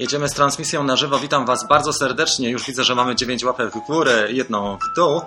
[0.00, 1.18] Jedziemy z transmisją na żywo.
[1.18, 2.50] Witam Was bardzo serdecznie.
[2.50, 5.20] Już widzę, że mamy 9 łapek w górę, jedną w dół.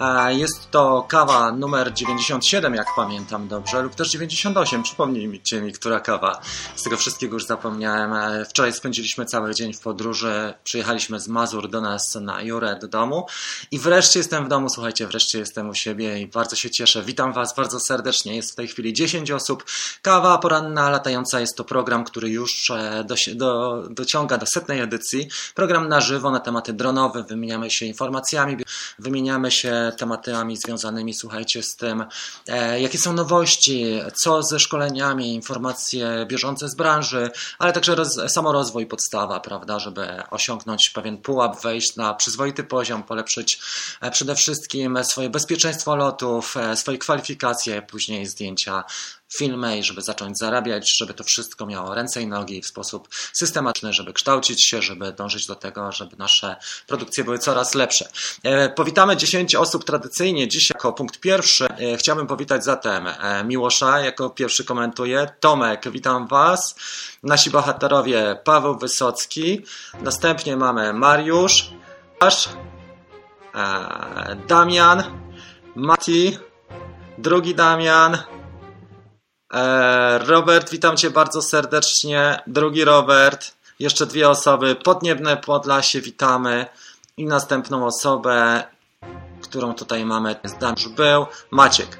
[0.00, 4.82] E, jest to kawa numer 97, jak pamiętam dobrze, lub też 98.
[4.82, 6.40] Przypomnijcie mi, która kawa.
[6.76, 8.12] Z tego wszystkiego już zapomniałem.
[8.12, 10.54] E, wczoraj spędziliśmy cały dzień w podróży.
[10.64, 13.26] Przyjechaliśmy z Mazur do nas na Jurę do domu.
[13.70, 14.68] I wreszcie jestem w domu.
[14.68, 17.02] Słuchajcie, wreszcie jestem u siebie i bardzo się cieszę.
[17.02, 18.36] Witam Was bardzo serdecznie.
[18.36, 19.64] Jest w tej chwili 10 osób.
[20.02, 25.28] Kawa poranna latająca jest to program, który już e, do, do, dociąga do setnej edycji.
[25.54, 27.22] Program na żywo na tematy dronowe.
[27.22, 28.56] Wymieniamy się informacjami,
[28.98, 32.04] wymieniamy się tematami związanymi, słuchajcie, z tym,
[32.48, 38.86] e, jakie są nowości, co ze szkoleniami, informacje bieżące z branży, ale także roz, samorozwój
[38.86, 43.60] podstawa, prawda, żeby osiągnąć pewien pułap, wejść na przyzwoity poziom, polepszyć
[44.00, 48.84] e, przede wszystkim swoje bezpieczeństwo lotów, e, swoje kwalifikacje, później zdjęcia
[49.34, 53.92] filmy i żeby zacząć zarabiać, żeby to wszystko miało ręce i nogi w sposób systematyczny,
[53.92, 58.08] żeby kształcić się, żeby dążyć do tego, żeby nasze produkcje były coraz lepsze.
[58.42, 60.48] E, powitamy 10 osób tradycyjnie.
[60.48, 65.28] Dziś jako punkt pierwszy e, chciałbym powitać zatem e, Miłosza, jako pierwszy komentuje.
[65.40, 66.74] Tomek, witam Was.
[67.22, 69.64] Nasi bohaterowie Paweł Wysocki.
[70.02, 71.70] Następnie mamy Mariusz,
[72.20, 72.48] Aż,
[74.48, 75.02] Damian,
[75.74, 76.38] Mati,
[77.18, 78.18] drugi Damian,
[80.26, 82.42] Robert, witam Cię bardzo serdecznie.
[82.46, 84.74] Drugi Robert, jeszcze dwie osoby.
[84.74, 86.66] Podniebne Podlasie, witamy.
[87.16, 88.64] I następną osobę,
[89.42, 90.36] którą tutaj mamy,
[90.84, 91.98] już był, Maciek.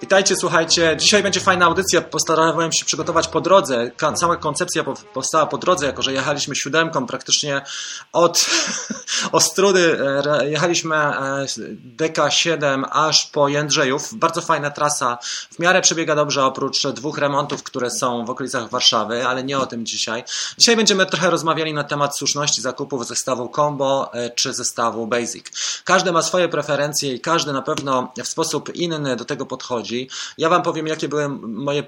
[0.00, 0.96] Witajcie, słuchajcie.
[1.00, 2.00] Dzisiaj będzie fajna audycja.
[2.00, 3.90] Postarałem się przygotować po drodze.
[4.16, 7.62] Cała koncepcja powstała po drodze, jako że jechaliśmy siódemką praktycznie
[8.12, 8.46] od
[9.32, 9.98] Ostrudy.
[10.26, 11.46] E, jechaliśmy e,
[11.96, 14.14] DK7 aż po Jędrzejów.
[14.14, 15.18] Bardzo fajna trasa.
[15.52, 19.66] W miarę przebiega dobrze, oprócz dwóch remontów, które są w okolicach Warszawy, ale nie o
[19.66, 20.24] tym dzisiaj.
[20.58, 25.46] Dzisiaj będziemy trochę rozmawiali na temat słuszności zakupów zestawu Combo e, czy zestawu Basic.
[25.84, 29.87] Każdy ma swoje preferencje i każdy na pewno w sposób inny do tego podchodzi
[30.38, 31.82] Ja Wam powiem, jakie były moje,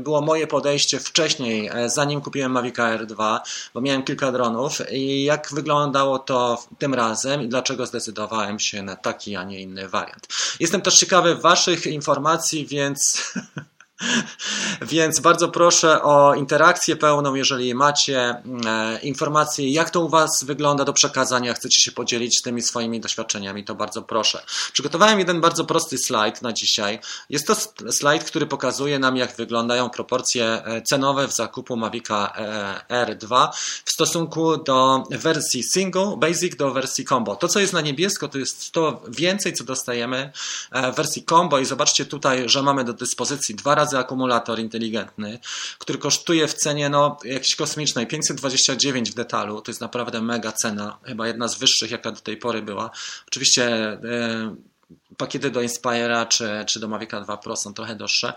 [0.00, 3.42] było moje podejście wcześniej, e, zanim kupiłem Mavic Air 2,
[3.74, 8.96] bo miałem kilka dronów i jak wyglądało to tym razem i dlaczego zdecydowałem się na
[8.96, 10.28] taki, a nie inny wariant.
[10.60, 13.00] Jestem też ciekawy Waszych informacji, więc
[14.82, 20.84] Więc bardzo proszę o interakcję pełną, jeżeli macie e, informacje, jak to u Was wygląda
[20.84, 24.42] do przekazania, chcecie się podzielić tymi swoimi doświadczeniami, to bardzo proszę.
[24.72, 26.98] Przygotowałem jeden bardzo prosty slajd na dzisiaj.
[27.30, 27.56] Jest to
[27.92, 32.32] slajd, który pokazuje nam, jak wyglądają proporcje e, cenowe w zakupu Mavica
[32.88, 33.48] e, R2
[33.84, 37.36] w stosunku do wersji single, basic do wersji combo.
[37.36, 40.32] To, co jest na niebiesko, to jest to więcej, co dostajemy
[40.92, 45.38] w wersji combo i zobaczcie tutaj, że mamy do dyspozycji dwa razy akumulator inteligentny,
[45.78, 49.60] który kosztuje w cenie no, jakiejś kosmicznej 529 w detalu.
[49.60, 52.90] To jest naprawdę mega cena, chyba jedna z wyższych, jaka do tej pory była.
[53.26, 53.98] Oczywiście.
[54.02, 54.71] Yy,
[55.16, 58.32] pakiety do Inspira czy, czy do Mavic 2 Pro są trochę droższe,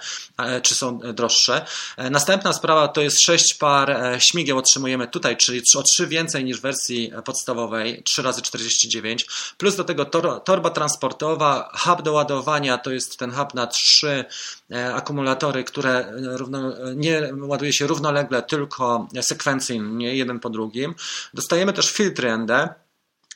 [0.63, 1.65] czy są droższe.
[1.97, 6.45] E, następna sprawa to jest 6 par e, śmigieł otrzymujemy tutaj, czyli o 3 więcej
[6.45, 9.25] niż w wersji podstawowej, 3 razy 49
[9.57, 14.25] plus do tego tor, torba transportowa, hub do ładowania, to jest ten hub na 3
[14.71, 20.95] e, akumulatory, które równo, nie ładuje się równolegle, tylko sekwencyjnie, jeden po drugim.
[21.33, 22.51] Dostajemy też filtry ND,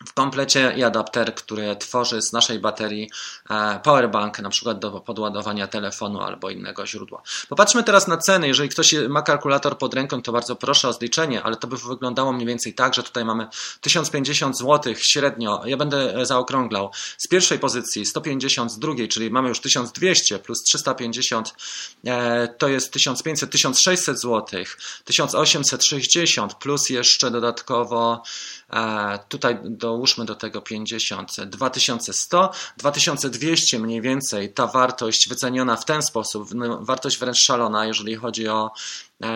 [0.05, 3.11] w komplecie i adapter, który tworzy z naszej baterii
[3.49, 7.21] e, powerbank, na przykład do podładowania telefonu albo innego źródła.
[7.49, 8.47] Popatrzmy teraz na ceny.
[8.47, 12.33] Jeżeli ktoś ma kalkulator pod ręką, to bardzo proszę o zliczenie, ale to by wyglądało
[12.33, 13.47] mniej więcej tak, że tutaj mamy
[13.81, 15.61] 1050 zł średnio.
[15.65, 16.91] Ja będę zaokrąglał.
[17.17, 21.53] Z pierwszej pozycji 150 z drugiej, czyli mamy już 1200 plus 350
[22.05, 24.63] e, to jest 1500, 1600 zł,
[25.05, 28.23] 1860 plus jeszcze dodatkowo
[29.29, 36.01] tutaj do dołóżmy do tego 50, 2100, 2200 mniej więcej ta wartość wyceniona w ten
[36.01, 38.71] sposób, no, wartość wręcz szalona, jeżeli chodzi o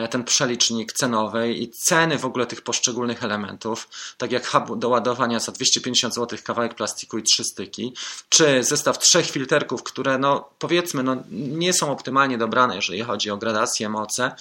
[0.09, 5.39] ten przelicznik cenowy i ceny w ogóle tych poszczególnych elementów, tak jak hub do ładowania
[5.39, 7.93] za 250 zł, kawałek plastiku i trzy styki,
[8.29, 13.37] czy zestaw trzech filterków, które no powiedzmy no, nie są optymalnie dobrane, jeżeli chodzi o
[13.37, 14.31] gradację, moce,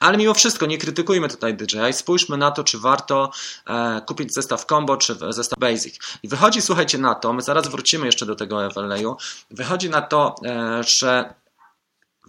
[0.00, 3.30] ale mimo wszystko nie krytykujmy tutaj DJI, spójrzmy na to, czy warto
[3.66, 5.98] e, kupić zestaw combo, czy zestaw basic.
[6.22, 9.16] I wychodzi, słuchajcie, na to, my zaraz wrócimy jeszcze do tego overlayu,
[9.50, 11.41] wychodzi na to, e, że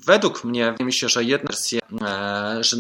[0.05, 2.77] Według mnie, się, że jedna wersja, e, że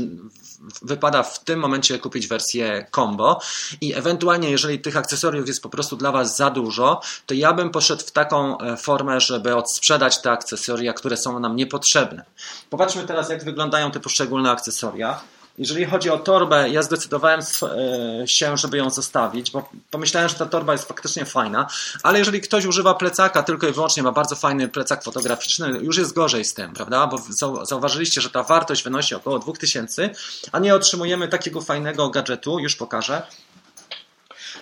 [0.81, 3.41] wypada w tym momencie kupić wersję combo
[3.81, 7.69] i ewentualnie, jeżeli tych akcesoriów jest po prostu dla Was za dużo, to ja bym
[7.69, 12.25] poszedł w taką e, formę, żeby odsprzedać te akcesoria, które są nam niepotrzebne.
[12.69, 15.19] Popatrzmy teraz, jak wyglądają te poszczególne akcesoria.
[15.57, 20.45] Jeżeli chodzi o torbę, ja zdecydowałem e, się, żeby ją zostawić, bo pomyślałem, że ta
[20.45, 21.67] torba jest faktycznie fajna,
[22.03, 26.13] ale jeżeli ktoś używa plecaka tylko i wyłącznie ma bardzo fajny plecak fotograficzny, już jest
[26.13, 27.07] gorzej z tym, prawda?
[27.07, 27.17] Bo
[27.65, 30.09] zauważyliście, że ta wartość wynosi około 2000,
[30.51, 33.21] a nie otrzymujemy takiego fajnego gadżetu, już pokażę,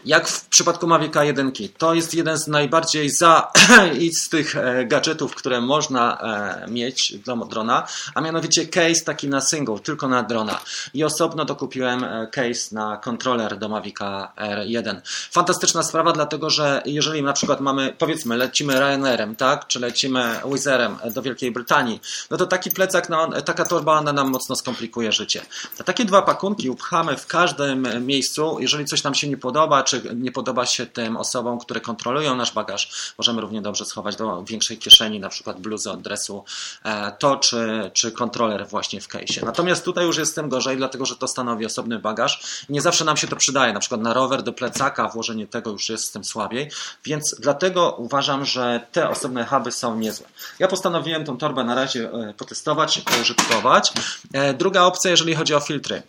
[0.06, 1.52] jak w przypadku Mavica 1.
[1.78, 6.18] To jest jeden z najbardziej zaistych e, gadżetów, które można
[6.66, 10.60] e, mieć do drona, a mianowicie case taki na single, tylko na drona.
[10.94, 15.02] I osobno dokupiłem e, case na kontroler do Mavica R1.
[15.32, 20.98] Fantastyczna sprawa, dlatego że jeżeli na przykład mamy, powiedzmy, lecimy Ryanairem, tak, czy lecimy Wizerem
[21.14, 22.00] do Wielkiej Brytanii,
[22.30, 25.42] no to taki plecak, no, taka torba, ona nam mocno skomplikuje życie.
[25.80, 30.02] A takie dwa pakunki upchamy w każdym miejscu, jeżeli coś nam się nie podoba, czy
[30.16, 34.78] nie podoba się tym osobom, które kontrolują nasz bagaż, możemy równie dobrze schować do większej
[34.78, 36.44] kieszeni, na przykład bluzę od dresu,
[36.84, 39.46] e, to czy, czy kontroler właśnie w case'ie.
[39.46, 42.64] Natomiast tutaj już jest tym gorzej, dlatego że to stanowi osobny bagaż.
[42.70, 45.90] Nie zawsze nam się to przydaje, na przykład na rower do plecaka włożenie tego już
[45.90, 46.72] jest z tym słabiej,
[47.06, 50.28] więc dlatego uważam, że te osobne huby są niezłe.
[50.60, 53.94] Ja postanowiłem tą torbę na razie e, potestować, poużytkować.
[54.34, 56.02] E, druga opcja, jeżeli chodzi o filtry.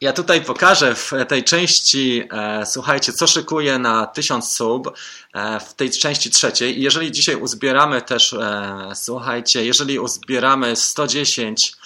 [0.00, 4.90] Ja tutaj pokażę w tej części, e, słuchajcie, co szykuję na 1000 sub,
[5.34, 6.78] e, w tej części trzeciej.
[6.78, 11.76] I jeżeli dzisiaj uzbieramy też, e, słuchajcie, jeżeli uzbieramy 110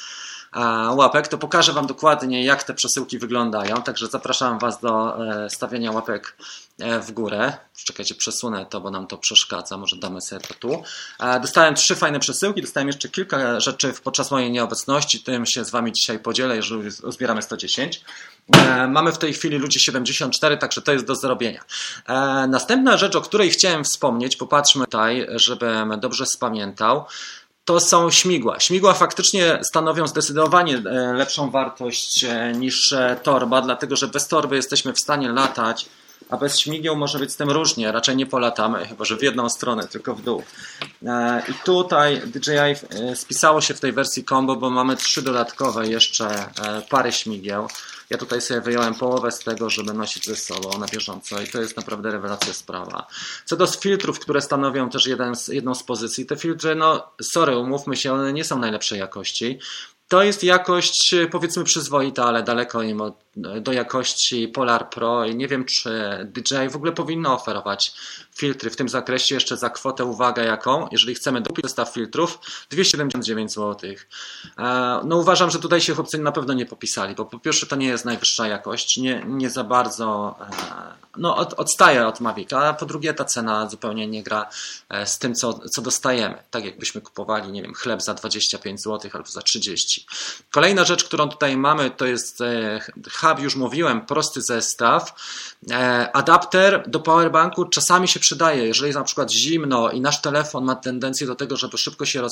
[0.56, 0.60] e,
[0.94, 3.82] łapek, to pokażę Wam dokładnie, jak te przesyłki wyglądają.
[3.82, 6.37] Także zapraszam Was do e, stawiania łapek
[6.78, 7.52] w górę.
[7.84, 9.76] Czekajcie, przesunę to, bo nam to przeszkadza.
[9.76, 10.82] Może damy sobie to tu.
[11.20, 15.22] E, dostałem trzy fajne przesyłki, dostałem jeszcze kilka rzeczy podczas mojej nieobecności.
[15.22, 18.04] Tym się z Wami dzisiaj podzielę, jeżeli zbieramy 110.
[18.52, 21.64] E, mamy w tej chwili ludzi 74, także to jest do zrobienia.
[22.48, 27.04] Następna rzecz, o której chciałem wspomnieć, popatrzmy tutaj, żebym dobrze spamiętał
[27.64, 28.60] to są śmigła.
[28.60, 30.82] Śmigła faktycznie stanowią zdecydowanie
[31.14, 35.88] lepszą wartość niż torba, dlatego że bez torby jesteśmy w stanie latać
[36.28, 39.48] a bez śmigieł może być z tym różnie, raczej nie polatamy, chyba że w jedną
[39.48, 40.42] stronę, tylko w dół.
[41.06, 45.88] E, I tutaj DJI e, spisało się w tej wersji combo, bo mamy trzy dodatkowe
[45.88, 47.68] jeszcze e, pary śmigieł.
[48.10, 51.60] Ja tutaj sobie wyjąłem połowę z tego, żeby nosić ze sobą na bieżąco i to
[51.60, 53.06] jest naprawdę rewelacja sprawa.
[53.44, 57.56] Co do filtrów, które stanowią też jeden z, jedną z pozycji, te filtry, no sorry,
[57.56, 59.58] umówmy się, one nie są najlepszej jakości.
[60.08, 63.28] To jest jakość powiedzmy przyzwoita, ale daleko im od
[63.60, 65.90] do jakości Polar Pro i nie wiem, czy
[66.25, 67.93] DJI w ogóle powinno oferować
[68.37, 72.38] filtry w tym zakresie jeszcze za kwotę, uwaga jaką, jeżeli chcemy kupić zestaw filtrów,
[72.70, 73.90] 279 zł.
[74.58, 77.76] E, no uważam, że tutaj się chłopcy na pewno nie popisali, bo po pierwsze to
[77.76, 82.74] nie jest najwyższa jakość, nie, nie za bardzo, e, no od, odstaje od Mavica, a
[82.74, 84.46] po drugie ta cena zupełnie nie gra
[84.88, 86.42] e, z tym, co, co dostajemy.
[86.50, 90.06] Tak jakbyśmy kupowali, nie wiem, chleb za 25 zł albo za 30.
[90.50, 92.42] Kolejna rzecz, którą tutaj mamy, to jest
[93.12, 95.14] hub, już mówiłem, prosty zestaw.
[95.70, 100.64] E, adapter do powerbanku czasami się przydaje, jeżeli jest na przykład zimno i nasz telefon
[100.64, 102.22] ma tendencję do tego, żeby szybko się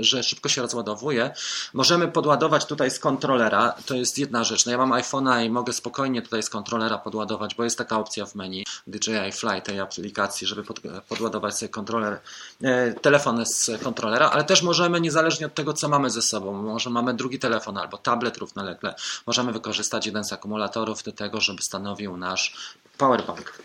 [0.00, 1.30] że szybko się rozładowuje,
[1.72, 3.74] możemy podładować tutaj z kontrolera.
[3.86, 4.66] To jest jedna rzecz.
[4.66, 8.26] No ja mam iPhone'a i mogę spokojnie tutaj z kontrolera podładować, bo jest taka opcja
[8.26, 12.20] w menu DJI Fly tej aplikacji, żeby pod, podładować sobie kontroler,
[12.62, 16.90] e, telefon z kontrolera, ale też możemy niezależnie od tego, co mamy ze sobą, może
[16.90, 18.94] mamy drugi telefon albo tablet równolegle,
[19.26, 22.54] możemy wykorzystać jeden z akumulatorów do tego, żeby stanowił nasz
[22.98, 23.58] powerbank.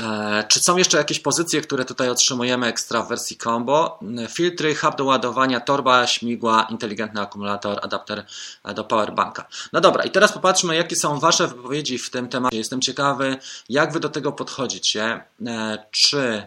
[0.00, 3.98] E, czy są jeszcze jakieś pozycje, które tutaj otrzymujemy ekstra w wersji combo?
[4.28, 8.26] Filtry, hub do ładowania, torba, śmigła, inteligentny akumulator, adapter
[8.74, 9.46] do powerbanka.
[9.72, 12.56] No dobra, i teraz popatrzmy, jakie są Wasze wypowiedzi w tym temacie.
[12.56, 13.36] Jestem ciekawy,
[13.68, 15.24] jak Wy do tego podchodzicie.
[15.46, 16.46] E, czy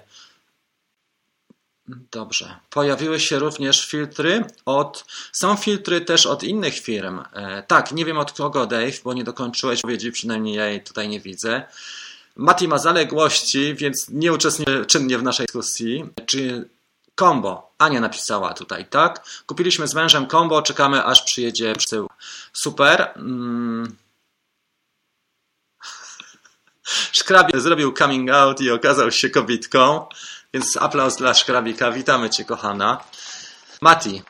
[2.11, 2.55] Dobrze.
[2.69, 5.05] Pojawiły się również filtry od.
[5.31, 7.23] Są filtry też od innych firm.
[7.33, 11.09] E, tak, nie wiem od kogo, Dave, bo nie dokończyłeś powiedzi, przynajmniej ja jej tutaj
[11.09, 11.63] nie widzę.
[12.35, 16.09] Mati ma zaległości, więc nie uczestniczy czynnie w naszej dyskusji.
[16.25, 16.69] Czy
[17.19, 17.71] combo?
[17.77, 19.27] Ania napisała tutaj, tak?
[19.45, 22.09] Kupiliśmy z mężem combo, czekamy aż przyjedzie przysył.
[22.53, 23.11] Super.
[23.15, 23.95] Mm.
[27.11, 30.05] Szkrabie zrobił coming out i okazał się kobietką.
[30.53, 31.91] Więc aplauz dla Szkrabika.
[31.91, 33.03] Witamy Cię, kochana.
[33.81, 34.23] Mati,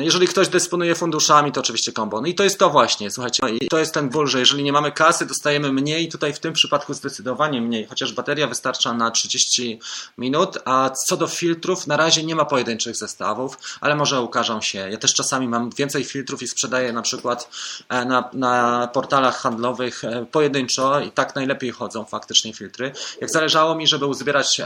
[0.00, 2.20] jeżeli ktoś dysponuje funduszami, to oczywiście kombo.
[2.20, 4.62] No i to jest to właśnie, słuchajcie, no i to jest ten ból, że jeżeli
[4.62, 9.10] nie mamy kasy, dostajemy mniej, tutaj w tym przypadku zdecydowanie mniej, chociaż bateria wystarcza na
[9.10, 9.80] 30
[10.18, 14.78] minut, a co do filtrów, na razie nie ma pojedynczych zestawów, ale może ukażą się.
[14.90, 17.48] Ja też czasami mam więcej filtrów i sprzedaję na przykład
[17.88, 22.92] e, na, na portalach handlowych e, pojedynczo i tak najlepiej chodzą faktycznie filtry.
[23.20, 24.60] Jak zależało mi, żeby uzbierać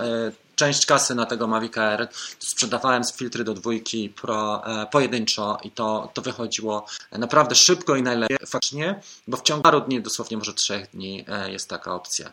[0.61, 5.71] część kasy na tego Mavic Air sprzedawałem z filtry do dwójki pro, e, pojedynczo i
[5.71, 10.55] to, to wychodziło naprawdę szybko i najlepiej faktycznie, bo w ciągu paru dni, dosłownie może
[10.55, 12.33] trzech dni e, jest taka opcja.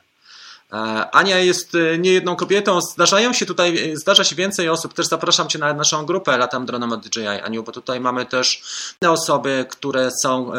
[0.73, 0.75] E,
[1.11, 2.81] Ania jest e, niejedną kobietą.
[2.81, 4.93] Zdarzają się tutaj, e, zdarza się więcej osób.
[4.93, 8.63] Też zapraszam Cię na naszą grupę Latam Dronem od DJI, Aniu, bo tutaj mamy też
[9.01, 10.51] inne osoby, które są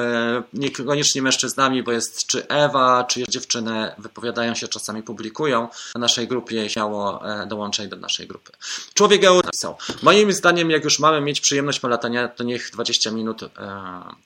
[0.52, 6.70] niekoniecznie mężczyznami, bo jest czy Ewa, czy dziewczyny, wypowiadają się, czasami publikują na naszej grupie.
[6.70, 8.52] Śmiało dołączaj do naszej grupy.
[8.94, 9.76] Człowiek napisał.
[10.02, 13.40] Moim zdaniem, jak już mamy mieć przyjemność polatania, to niech 20 minut,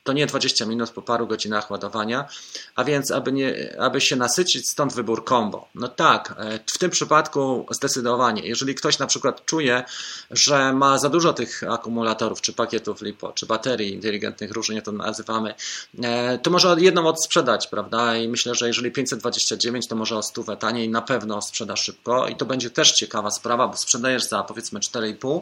[0.05, 2.29] to nie 20 minut po paru godzinach ładowania,
[2.75, 5.69] a więc aby, nie, aby się nasycić, stąd wybór combo.
[5.75, 8.43] No tak, e, w tym przypadku zdecydowanie.
[8.43, 9.85] Jeżeli ktoś na przykład czuje,
[10.31, 15.55] że ma za dużo tych akumulatorów, czy pakietów LiPo, czy baterii inteligentnych, różnie to nazywamy,
[16.02, 18.17] e, to może jedną odsprzedać, prawda?
[18.17, 22.37] I myślę, że jeżeli 529, to może o stówę taniej na pewno sprzeda szybko i
[22.37, 25.41] to będzie też ciekawa sprawa, bo sprzedajesz za powiedzmy 4,5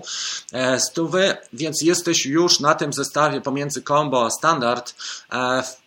[0.53, 4.95] e, stówy, więc jesteś już na tym zestawie pomiędzy combo a standard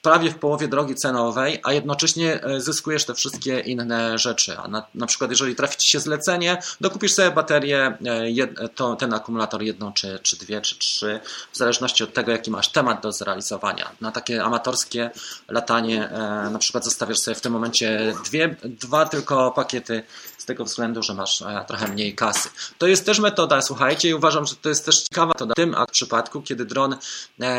[0.03, 4.57] prawie w połowie drogi cenowej, a jednocześnie zyskujesz te wszystkie inne rzeczy.
[4.57, 8.95] A na, na przykład, jeżeli trafi Ci się zlecenie, dokupisz sobie baterię, e, jed, to,
[8.95, 11.19] ten akumulator jedną, czy, czy dwie, czy trzy,
[11.51, 13.91] w zależności od tego, jaki masz temat do zrealizowania.
[14.01, 15.11] Na takie amatorskie
[15.47, 20.03] latanie, e, na przykład zostawiasz sobie w tym momencie dwie, dwa tylko pakiety
[20.43, 22.49] z tego względu, że masz e, trochę mniej kasy.
[22.77, 25.75] To jest też metoda, słuchajcie, i uważam, że to jest też ciekawa metoda w tym
[25.91, 26.95] przypadku, kiedy dron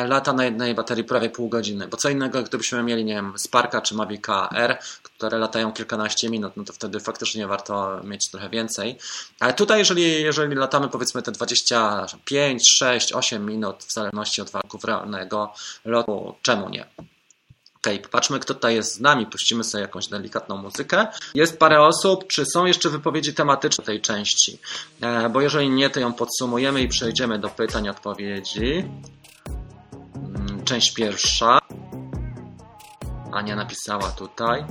[0.08, 3.80] lata na jednej baterii prawie pół godziny, bo co innego, gdybyśmy mieli, nie wiem, Sparka
[3.80, 8.98] czy Mavic R, które latają kilkanaście minut, no to wtedy faktycznie warto mieć trochę więcej.
[9.40, 14.84] Ale tutaj, jeżeli, jeżeli latamy powiedzmy te 25, 6, 8 minut, w zależności od warunków
[14.84, 15.52] realnego
[15.84, 16.86] lotu, czemu nie?
[17.84, 19.26] Okej, okay, popatrzmy, kto tutaj jest z nami.
[19.26, 21.06] Puścimy sobie jakąś delikatną muzykę.
[21.34, 22.26] Jest parę osób.
[22.26, 24.58] Czy są jeszcze wypowiedzi tematyczne tej części?
[25.00, 28.84] E, bo jeżeli nie, to ją podsumujemy i przejdziemy do pytań, odpowiedzi.
[30.16, 31.58] Mm, część pierwsza.
[33.32, 34.64] Ania napisała tutaj.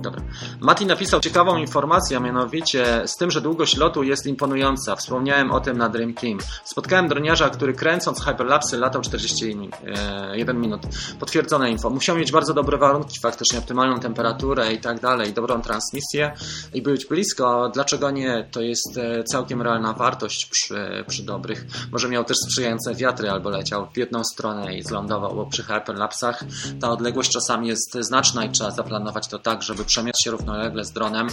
[0.00, 0.22] Dobra.
[0.60, 4.96] Mati napisał ciekawą informację, a mianowicie z tym, że długość lotu jest imponująca.
[4.96, 6.38] Wspomniałem o tym na Dream Team.
[6.64, 10.82] Spotkałem droniarza, który kręcąc hyperlapsy latał 41 minut.
[11.20, 11.90] Potwierdzone info.
[11.90, 16.32] Musiał mieć bardzo dobre warunki, faktycznie optymalną temperaturę i tak dalej, dobrą transmisję
[16.74, 17.70] i być blisko.
[17.74, 18.48] Dlaczego nie?
[18.50, 21.66] To jest e, całkiem realna wartość przy, przy dobrych.
[21.92, 26.44] Może miał też sprzyjające wiatry albo leciał w jedną stronę i zlądował, bo przy hyperlapsach
[26.80, 30.92] ta odległość czasami jest znaczna i trzeba zaplanować to tak, żeby przemieszczać się równolegle z
[30.92, 31.28] dronem.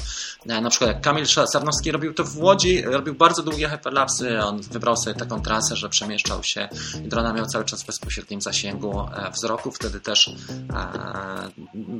[0.49, 4.61] E, na przykład jak Kamil Sarnowski robił to w Łodzi, robił bardzo długie hyperlapsy, on
[4.61, 6.69] wybrał sobie taką trasę, że przemieszczał się
[7.05, 10.33] i drona miał cały czas w bezpośrednim zasięgu e, wzroku, wtedy też e,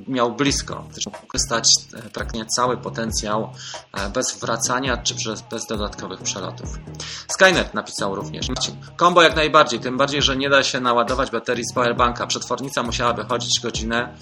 [0.08, 1.70] miał blisko, też mógł wykorzystać
[2.14, 3.54] praktycznie cały potencjał
[4.14, 5.16] bez wracania czy
[5.52, 6.78] bez dodatkowych przelotów.
[7.28, 8.48] Skynet napisał również.
[8.96, 12.28] Kombo jak najbardziej, tym bardziej, że nie da się naładować baterii z powerbanka.
[12.28, 14.14] Przetwornica musiałaby chodzić godzinę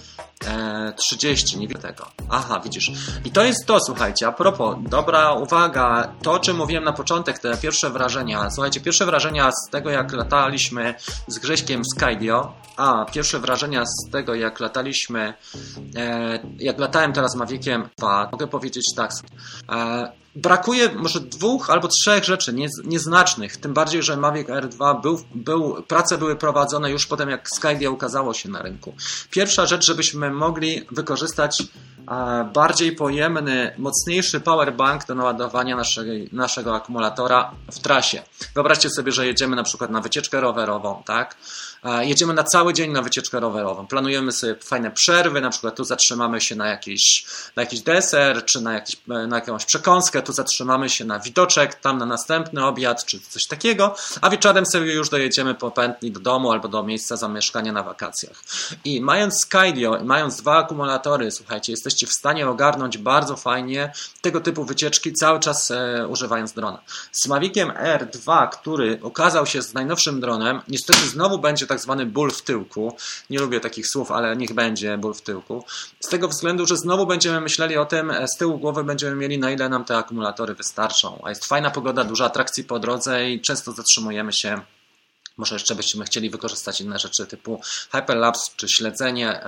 [0.95, 2.05] 30, nie wiem tego.
[2.29, 2.91] Aha, widzisz.
[3.25, 7.39] I to jest to, słuchajcie, a propos, dobra uwaga, to o czym mówiłem na początek,
[7.39, 8.50] te pierwsze wrażenia.
[8.50, 10.95] Słuchajcie, pierwsze wrażenia z tego, jak lataliśmy
[11.27, 15.33] z Grześkiem Skydio, a pierwsze wrażenia z tego, jak lataliśmy,
[15.95, 19.12] e, jak latałem teraz Maviciem 2, mogę powiedzieć tak,
[19.71, 25.84] e, brakuje może dwóch albo trzech rzeczy nieznacznych, tym bardziej, że Mavic R2 był, był,
[25.84, 28.94] prace były prowadzone już potem, jak Skydio ukazało się na rynku.
[29.30, 31.64] Pierwsza rzecz, żebyśmy mogli wykorzystać
[32.54, 38.24] bardziej pojemny, mocniejszy powerbank do naładowania naszego, naszego akumulatora w trasie.
[38.56, 41.38] Wyobraźcie sobie, że jedziemy na przykład na wycieczkę rowerową, tak?
[42.02, 43.88] Jedziemy na cały dzień na wycieczkę rowerową.
[43.88, 48.62] Planujemy sobie fajne przerwy, na przykład tu zatrzymamy się na jakiś, na jakiś deser, czy
[48.62, 53.20] na, jakiś, na jakąś przekąskę, tu zatrzymamy się na widoczek, tam na następny obiad, czy
[53.20, 57.72] coś takiego, a wieczorem sobie już dojedziemy po pętli do domu albo do miejsca zamieszkania
[57.72, 58.44] na wakacjach.
[58.86, 64.66] I mając Skydio, mając dwa akumulatory, słuchajcie, jesteście w stanie ogarnąć bardzo fajnie tego typu
[64.66, 66.82] wycieczki, cały czas e, używając drona.
[67.12, 72.32] Z Maviciem R2, który okazał się z najnowszym dronem, niestety znowu będzie tak zwany ból
[72.32, 72.98] w tyłku.
[73.30, 75.66] Nie lubię takich słów, ale niech będzie ból w tyłku.
[76.00, 79.40] Z tego względu, że znowu będziemy myśleli o tym, e, z tyłu głowy będziemy mieli,
[79.40, 81.22] na ile nam te akumulatory wystarczą.
[81.24, 84.62] A jest fajna pogoda, dużo atrakcji po drodze i często zatrzymujemy się
[85.38, 87.62] może jeszcze byśmy chcieli wykorzystać inne rzeczy typu
[87.92, 89.44] hyperlapse czy śledzenie.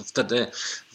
[0.00, 0.46] E, wtedy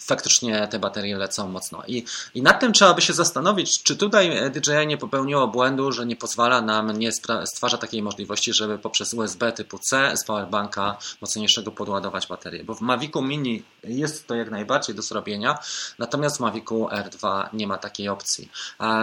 [0.08, 1.84] faktycznie te baterie lecą mocno.
[1.88, 6.06] I, I nad tym trzeba by się zastanowić, czy tutaj DJI nie popełniło błędu, że
[6.06, 7.12] nie pozwala nam, nie
[7.46, 12.64] stwarza takiej możliwości, żeby poprzez USB typu C z powerbanka mocniejszego podładować baterię.
[12.64, 15.58] Bo w Mavicu Mini jest to jak najbardziej do zrobienia,
[16.00, 18.50] natomiast w Mavicu R2 nie ma takiej opcji.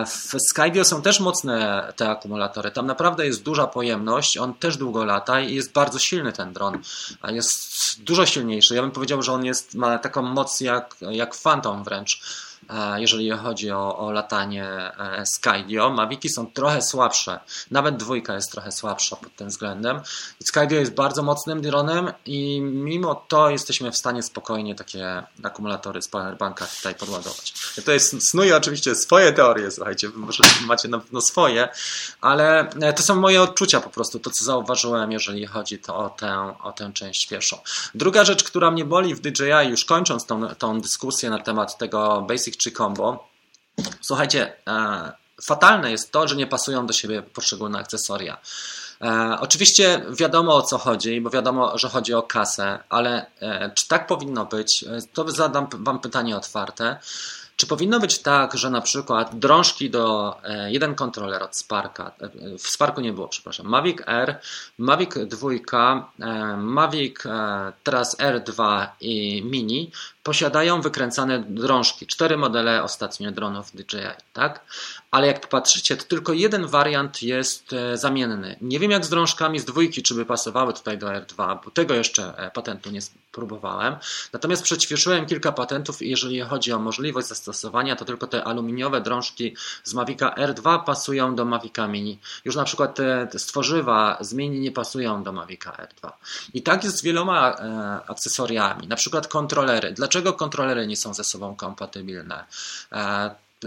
[0.06, 2.70] W Skydio są też mocne te akumulatory.
[2.70, 6.78] Tam naprawdę jest duża pojemność, on też długo lata i jest bardzo silny ten dron.
[7.28, 8.74] Jest dużo silniejszy.
[8.74, 12.43] Ja bym powiedział, że on jest, ma taką moc jak, jak Phantom wręcz.
[12.70, 15.90] E, jeżeli chodzi o, o latanie e, Skydio.
[15.90, 17.40] Maviki są trochę słabsze,
[17.70, 20.00] nawet dwójka jest trochę słabsza pod tym względem.
[20.44, 26.08] Skydio jest bardzo mocnym dronem i mimo to jesteśmy w stanie spokojnie takie akumulatory z
[26.08, 27.54] powerbanka tutaj podładować.
[27.84, 31.68] To jest, snuję oczywiście swoje teorie, słuchajcie, może macie na pewno swoje,
[32.20, 36.10] ale e, to są moje odczucia po prostu, to co zauważyłem, jeżeli chodzi to o
[36.10, 37.58] tę, o tę część pierwszą.
[37.94, 42.24] Druga rzecz, która mnie boli w DJI, już kończąc tą, tą dyskusję na temat tego
[42.28, 43.28] Basic czy Combo.
[44.00, 48.38] Słuchajcie, e, fatalne jest to, że nie pasują do siebie poszczególne akcesoria.
[49.02, 53.88] E, oczywiście wiadomo o co chodzi, bo wiadomo, że chodzi o kasę, ale e, czy
[53.88, 54.84] tak powinno być?
[55.12, 56.98] To zadam Wam pytanie otwarte.
[57.56, 62.58] Czy powinno być tak, że na przykład drążki do e, jeden kontroler od Sparka, e,
[62.58, 64.40] w Sparku nie było, przepraszam, Mavic R,
[64.78, 65.48] Mavic 2,
[66.20, 67.18] e, Mavic
[67.84, 69.90] teraz R2 i Mini
[70.22, 72.06] posiadają wykręcane drążki.
[72.06, 73.98] Cztery modele ostatnio dronów DJI,
[74.32, 74.60] tak?
[75.14, 78.56] Ale jak popatrzycie, to tylko jeden wariant jest zamienny.
[78.60, 81.94] Nie wiem jak z drążkami z dwójki, czy by pasowały tutaj do R2, bo tego
[81.94, 83.00] jeszcze patentu nie
[83.34, 83.96] próbowałem.
[84.32, 89.56] Natomiast przećwiczyłem kilka patentów i jeżeli chodzi o możliwość zastosowania to tylko te aluminiowe drążki
[89.84, 92.18] z Mavica R2 pasują do Mavica Mini.
[92.44, 92.94] Już na przykład
[93.30, 96.10] te stworzywa z Mini nie pasują do Mavica R2.
[96.54, 99.92] I tak jest z wieloma e, akcesoriami, na przykład kontrolery.
[99.92, 102.44] Dlaczego kontrolery nie są ze sobą kompatybilne?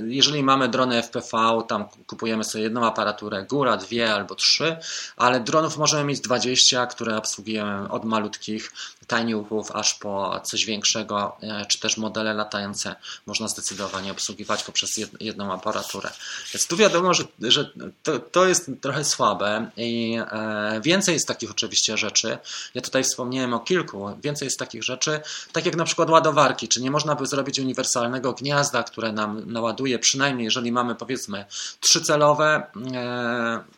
[0.06, 4.78] Jeżeli mamy drony FPV, tam kupujemy sobie jedną aparaturę, góra, dwie albo trzy,
[5.18, 8.72] ale dronów możemy mieć 20, które obsługujemy od malutkich
[9.08, 12.96] tiniuchów aż po coś większego, e, czy też modele latające
[13.26, 16.10] można zdecydowanie obsługiwać poprzez jedną aparaturę.
[16.54, 17.72] Więc tu wiadomo, że, że
[18.04, 22.38] to, to jest trochę słabe i e, więcej jest takich oczywiście rzeczy.
[22.74, 25.20] Ja tutaj wspomniałem o kilku, więcej jest takich rzeczy,
[25.52, 30.00] tak jak na przykład ładowarki, czy nie można by zrobić uniwersalnego gniazda, które nam naładuje,
[30.00, 31.46] przynajmniej jeżeli mamy powiedzmy
[31.80, 33.77] trzycelowe, e,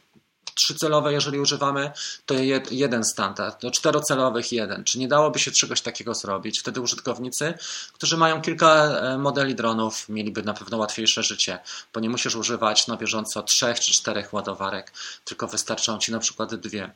[0.59, 1.91] trzycelowe, jeżeli używamy,
[2.25, 2.35] to
[2.71, 4.83] jeden standard, do czterocelowych jeden.
[4.83, 6.59] Czy nie dałoby się czegoś takiego zrobić?
[6.59, 7.53] Wtedy użytkownicy,
[7.93, 11.59] którzy mają kilka e, modeli dronów, mieliby na pewno łatwiejsze życie,
[11.93, 14.93] bo nie musisz używać na bieżąco trzech czy czterech ładowarek,
[15.25, 16.91] tylko wystarczą ci na przykład dwie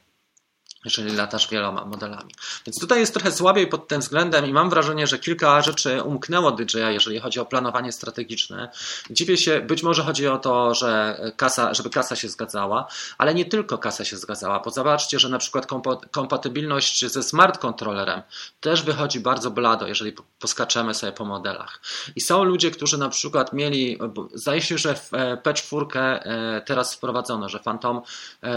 [0.86, 2.34] jeżeli latasz wieloma modelami.
[2.66, 6.52] Więc tutaj jest trochę słabiej pod tym względem i mam wrażenie, że kilka rzeczy umknęło
[6.52, 8.70] DJI, jeżeli chodzi o planowanie strategiczne.
[9.10, 13.46] Dziwię się, być może chodzi o to, że kasa, żeby kasa się zgadzała, ale nie
[13.46, 15.68] tylko kasa się zgadzała, bo zobaczcie, że na przykład
[16.12, 18.22] kompatybilność ze smart kontrolerem
[18.62, 21.82] też wychodzi bardzo blado, jeżeli poskaczemy sobie po modelach.
[22.16, 24.00] I są ludzie, którzy na przykład mieli,
[24.34, 28.02] zdaje się, że w e, P4 e, teraz wprowadzono, że Phantom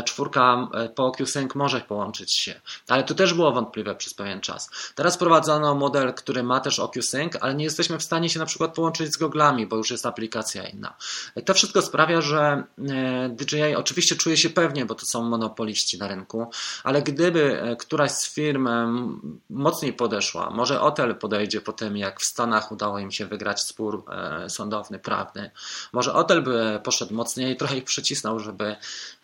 [0.04, 0.30] 4
[0.74, 2.60] e, po OcuSync może połączyć się.
[2.88, 4.70] Ale to też było wątpliwe przez pewien czas.
[4.94, 8.74] Teraz prowadzono model, który ma też OcuSync, ale nie jesteśmy w stanie się na przykład
[8.74, 10.96] połączyć z goglami, bo już jest aplikacja inna.
[11.44, 16.08] To wszystko sprawia, że e, DJI oczywiście czuje się pewnie, bo to są monopoliści na
[16.08, 16.50] rynku,
[16.84, 19.08] ale gdyby e, któraś z firm e,
[19.50, 24.04] mocniej podeszła, może Otel podejdzie po tym, jak w Stanach udało im się wygrać spór
[24.48, 25.50] sądowny, prawny,
[25.92, 28.76] może Otel by poszedł mocniej, trochę ich przycisnął, żeby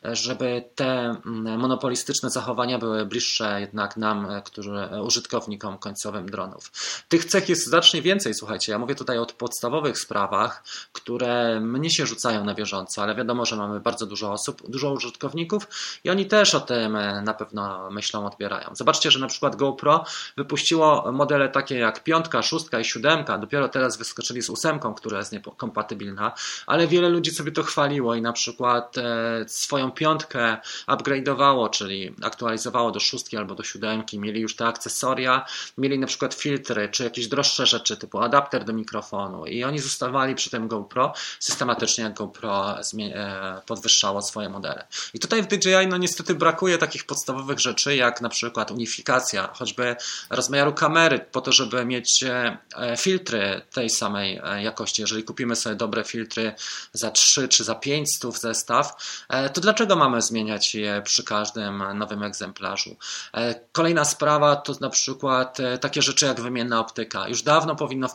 [0.05, 6.73] żeby te mm, monopolistyczne zachowania były bliższe jednak nam, e, którzy, e, użytkownikom końcowym dronów.
[7.09, 8.73] Tych cech jest znacznie więcej, słuchajcie.
[8.73, 13.57] Ja mówię tutaj o podstawowych sprawach, które mnie się rzucają na bieżąco, ale wiadomo, że
[13.57, 15.69] mamy bardzo dużo osób, dużo użytkowników
[16.05, 18.71] i oni też o tym e, na pewno myślą, odbierają.
[18.73, 20.05] Zobaczcie, że na przykład GoPro
[20.37, 23.39] wypuściło modele takie jak piątka, szóstka i siódemka.
[23.39, 26.33] Dopiero teraz wyskoczyli z ósemką, która jest niekompatybilna,
[26.67, 28.97] ale wiele ludzi sobie to chwaliło i na przykład
[29.47, 30.57] swoją piątkę
[30.89, 35.47] upgrade'owało, czyli aktualizowało do szóstki albo do siódemki, mieli już te akcesoria,
[35.79, 40.35] mieli na przykład filtry, czy jakieś droższe rzeczy typu adapter do mikrofonu i oni zostawali
[40.35, 44.87] przy tym GoPro systematycznie jak GoPro e, podwyższało swoje modele.
[45.15, 49.97] I tutaj w DJI no niestety brakuje takich podstawowych rzeczy jak na przykład unifikacja, choćby
[50.31, 52.59] rozmiaru kamery po to, żeby mieć e,
[52.97, 55.03] filtry tej samej e, jakości.
[55.03, 56.55] Jeżeli kupimy sobie dobre filtry
[56.93, 58.93] za 3 czy za 5 stów zestaw,
[59.55, 62.97] to dlaczego Dlaczego mamy zmieniać je przy każdym nowym egzemplarzu?
[63.35, 67.29] E, kolejna sprawa to na przykład e, takie rzeczy jak wymienna optyka.
[67.29, 68.09] Już dawno powinno,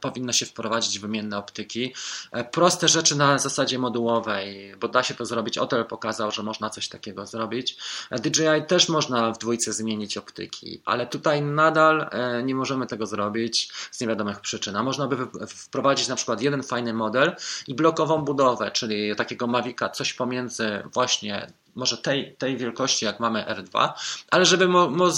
[0.00, 1.94] powinno się wprowadzić wymienne optyki.
[2.32, 5.58] E, proste rzeczy na zasadzie modułowej, bo da się to zrobić.
[5.58, 7.76] Otel pokazał, że można coś takiego zrobić.
[8.10, 12.10] DJI też można w dwójce zmienić optyki, ale tutaj nadal
[12.44, 14.76] nie możemy tego zrobić z niewiadomych przyczyn.
[14.76, 19.88] A można by wprowadzić na przykład jeden fajny model i blokową budowę, czyli takiego Mavica,
[19.88, 23.88] coś pomiędzy właśnie może tej, tej wielkości, jak mamy R2,
[24.30, 24.68] ale żeby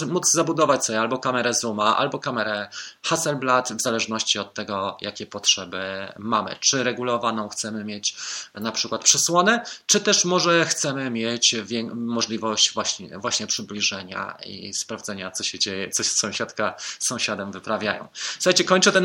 [0.06, 2.68] móc zabudować sobie albo kamerę Zooma, albo kamerę
[3.02, 6.56] Hasselblad, w zależności od tego, jakie potrzeby mamy.
[6.60, 8.16] Czy regulowaną chcemy mieć
[8.54, 11.56] na przykład przysłonę, czy też może chcemy mieć
[11.94, 18.08] możliwość właśnie, właśnie przybliżenia i sprawdzenia, co się dzieje, co sąsiadka z sąsiadem wyprawiają.
[18.38, 19.04] Słuchajcie, kończę ten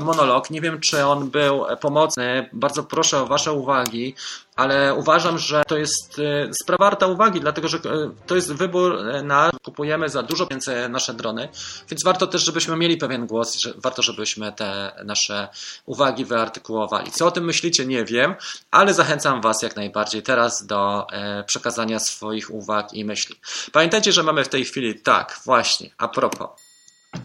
[0.00, 0.50] monolog.
[0.50, 2.50] Nie wiem, czy on był pomocny.
[2.52, 4.14] Bardzo proszę o Wasze uwagi
[4.56, 7.80] ale uważam, że to jest e, sprawa warta uwagi, dlatego że e,
[8.26, 11.48] to jest wybór e, na kupujemy za dużo więcej nasze drony,
[11.90, 15.48] więc warto też, żebyśmy mieli pewien głos, że warto, żebyśmy te nasze
[15.86, 17.10] uwagi wyartykułowali.
[17.10, 18.34] Co o tym myślicie, nie wiem,
[18.70, 21.06] ale zachęcam Was jak najbardziej teraz do
[21.46, 23.36] przekazania swoich uwag i myśli.
[23.72, 26.63] Pamiętajcie, że mamy w tej chwili, tak, właśnie, a propos,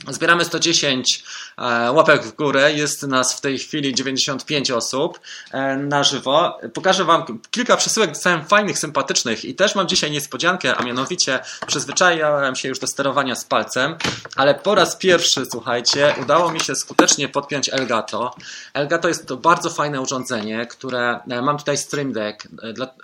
[0.08, 1.24] Zbieramy 110
[1.58, 2.74] e, łapek w górę.
[2.74, 5.20] Jest nas w tej chwili 95 osób
[5.52, 6.58] e, na żywo.
[6.74, 12.56] Pokażę Wam kilka przesyłek, dostałem fajnych, sympatycznych i też mam dzisiaj niespodziankę, a mianowicie przyzwyczaiłem
[12.56, 13.96] się już do sterowania z palcem,
[14.36, 18.36] ale po raz pierwszy, słuchajcie, udało mi się skutecznie podpiąć Elgato.
[18.74, 22.48] Elgato jest to bardzo fajne urządzenie, które e, mam tutaj Stream Deck.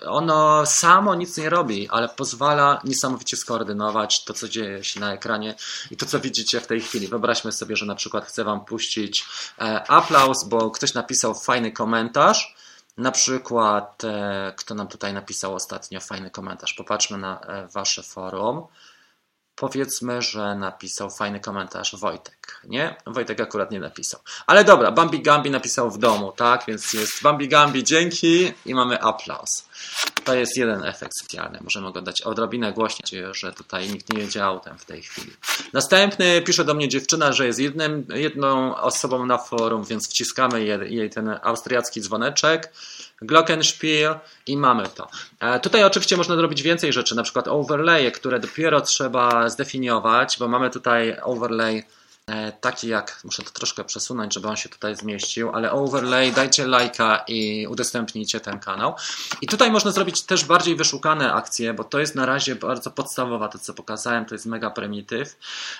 [0.07, 5.55] Ono samo nic nie robi, ale pozwala niesamowicie skoordynować to, co dzieje się na ekranie
[5.91, 7.07] i to, co widzicie w tej tej chwili.
[7.07, 9.25] Wyobraźmy sobie, że na przykład chcę Wam puścić
[9.59, 12.55] e, aplauz, bo ktoś napisał fajny komentarz.
[12.97, 16.73] Na przykład, e, kto nam tutaj napisał ostatnio fajny komentarz?
[16.73, 18.67] Popatrzmy na e, Wasze forum.
[19.55, 22.95] Powiedzmy, że napisał fajny komentarz Wojtek, nie?
[23.07, 24.19] Wojtek akurat nie napisał.
[24.47, 26.63] Ale dobra, Bambi Gambi napisał w domu, tak?
[26.67, 29.65] Więc jest Bambi Gambi, dzięki i mamy aplauz.
[30.23, 31.59] To jest jeden efekt specjalny.
[31.61, 35.31] Możemy go dać odrobinę głośniej, że tutaj nikt nie jedzie autem w tej chwili.
[35.73, 41.09] Następny pisze do mnie dziewczyna, że jest jednym, jedną osobą na forum, więc wciskamy jej,
[41.09, 42.73] ten austriacki dzwoneczek.
[43.21, 44.15] Glockenspiel
[44.47, 45.07] i mamy to.
[45.39, 50.47] E, tutaj oczywiście można zrobić więcej rzeczy, na przykład overlaye, które dopiero trzeba zdefiniować, bo
[50.47, 51.83] mamy tutaj overlay
[52.61, 57.23] taki jak, muszę to troszkę przesunąć, żeby on się tutaj zmieścił, ale overlay, dajcie lajka
[57.27, 58.95] i udostępnijcie ten kanał.
[59.41, 63.47] I tutaj można zrobić też bardziej wyszukane akcje, bo to jest na razie bardzo podstawowa,
[63.47, 65.37] to co pokazałem, to jest mega prymityw,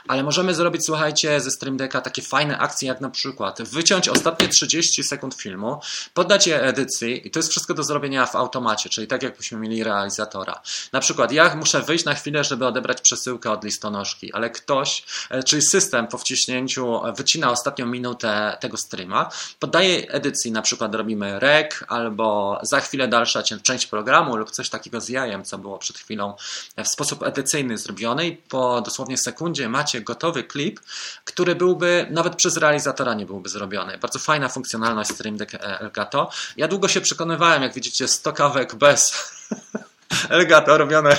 [0.08, 4.48] ale możemy zrobić, słuchajcie, ze Stream Decka takie fajne akcje, jak na przykład wyciąć ostatnie
[4.48, 5.80] 30 sekund filmu,
[6.14, 9.84] poddać je edycji i to jest wszystko do zrobienia w automacie, czyli tak jakbyśmy mieli
[9.84, 10.62] realizatora.
[10.92, 15.44] Na przykład ja muszę wyjść na chwilę, żeby odebrać przesyłkę od listonoszki, ale ktoś, e,
[15.44, 21.66] czyli system po wciśnięciu wycina ostatnią minutę tego streama, poddaje edycji, na przykład robimy rec
[21.88, 26.34] albo za chwilę dalsza część programu lub coś takiego z jajem, co było przed chwilą
[26.78, 30.80] w sposób edycyjny zrobione i po dosłownie sekundzie macie gotowy klip,
[31.24, 33.98] który byłby nawet przez realizatora nie byłby zrobiony.
[33.98, 36.30] Bardzo fajna funkcjonalność Stream Deck Elgato.
[36.58, 39.14] Ja długo się przekonywałem, jak widzicie, 100 kawek bez
[40.30, 41.18] Elgato robione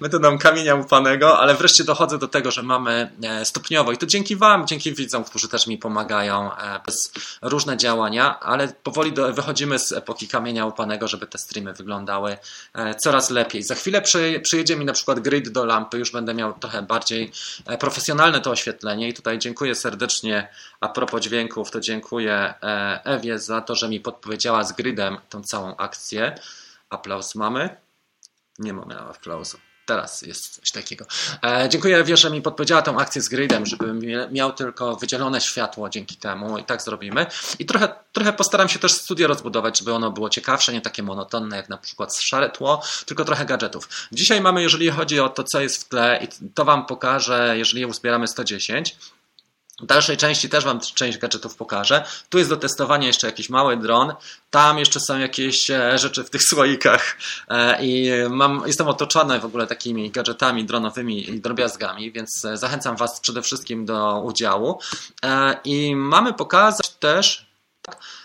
[0.00, 4.36] metodą kamienia upanego, ale wreszcie dochodzę do tego, że mamy e, stopniowo i to dzięki
[4.36, 9.78] Wam, dzięki widzom, którzy też mi pomagają e, przez różne działania, ale powoli do, wychodzimy
[9.78, 12.36] z epoki kamienia upanego, żeby te streamy wyglądały
[12.74, 13.62] e, coraz lepiej.
[13.62, 17.32] Za chwilę przy, przyjedzie mi na przykład grid do lampy, już będę miał trochę bardziej
[17.80, 20.48] profesjonalne to oświetlenie i tutaj dziękuję serdecznie
[20.80, 22.54] a propos dźwięków, to dziękuję
[23.04, 26.38] Ewie za to, że mi podpowiedziała z gridem tą całą akcję.
[26.90, 27.87] Aplauz mamy.
[28.58, 29.58] Nie mamy aplauzu.
[29.88, 31.06] Teraz jest coś takiego.
[31.44, 34.00] E, dziękuję Ewie, że mi podpowiedziała tą akcję z gridem, żebym
[34.32, 37.26] miał tylko wydzielone światło dzięki temu i tak zrobimy.
[37.58, 41.56] I trochę, trochę postaram się też studio rozbudować, żeby ono było ciekawsze, nie takie monotonne
[41.56, 43.88] jak na przykład szare tło, tylko trochę gadżetów.
[44.12, 47.86] Dzisiaj mamy, jeżeli chodzi o to, co jest w tle i to Wam pokażę, jeżeli
[47.86, 48.96] uzbieramy 110,
[49.80, 52.04] w dalszej części też Wam część gadżetów pokażę.
[52.28, 54.14] Tu jest do testowania jeszcze jakiś mały dron.
[54.50, 57.16] Tam jeszcze są jakieś e, rzeczy w tych słoikach
[57.48, 62.96] e, i mam, jestem otoczony w ogóle takimi gadżetami dronowymi i drobiazgami, więc e, zachęcam
[62.96, 64.80] Was przede wszystkim do udziału.
[65.64, 67.48] I mamy pokazać też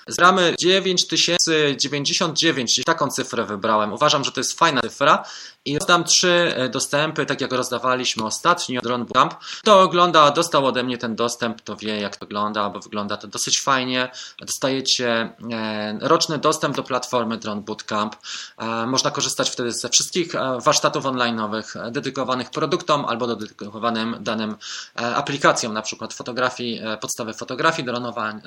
[0.08, 3.94] Zbieramy 9099, taką cyfrę wybrałem.
[3.94, 5.24] Uważam, że to jest fajna cyfra
[5.65, 9.36] I tam trzy e, dostępy, tak jak rozdawaliśmy ostatnio, Drone Bootcamp.
[9.62, 13.28] Kto ogląda, dostał ode mnie ten dostęp, to wie jak to wygląda, bo wygląda to
[13.28, 14.12] dosyć fajnie.
[14.39, 18.15] Dostajecie e, roczny dostęp do platformy Drone Bootcamp.
[18.58, 20.34] E, można korzystać wtedy ze wszystkich
[20.65, 24.56] warsztatów online'owych dedykowanych produktom albo dedykowanym danym
[24.95, 27.88] aplikacjom, na przykład fotografii, podstawy fotografii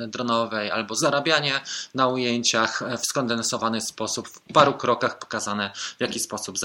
[0.08, 1.60] dronowej albo zarabianie
[1.94, 6.58] na ujęciach w skondensowany sposób, w paru krokach pokazane w jaki sposób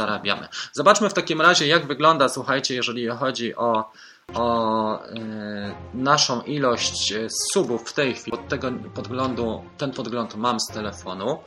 [0.73, 3.91] Zobaczmy w takim razie, jak wygląda, słuchajcie, jeżeli chodzi o
[4.33, 8.37] o e, naszą ilość e, subów w tej chwili.
[8.37, 11.39] Od tego podglądu, ten podgląd mam z telefonu.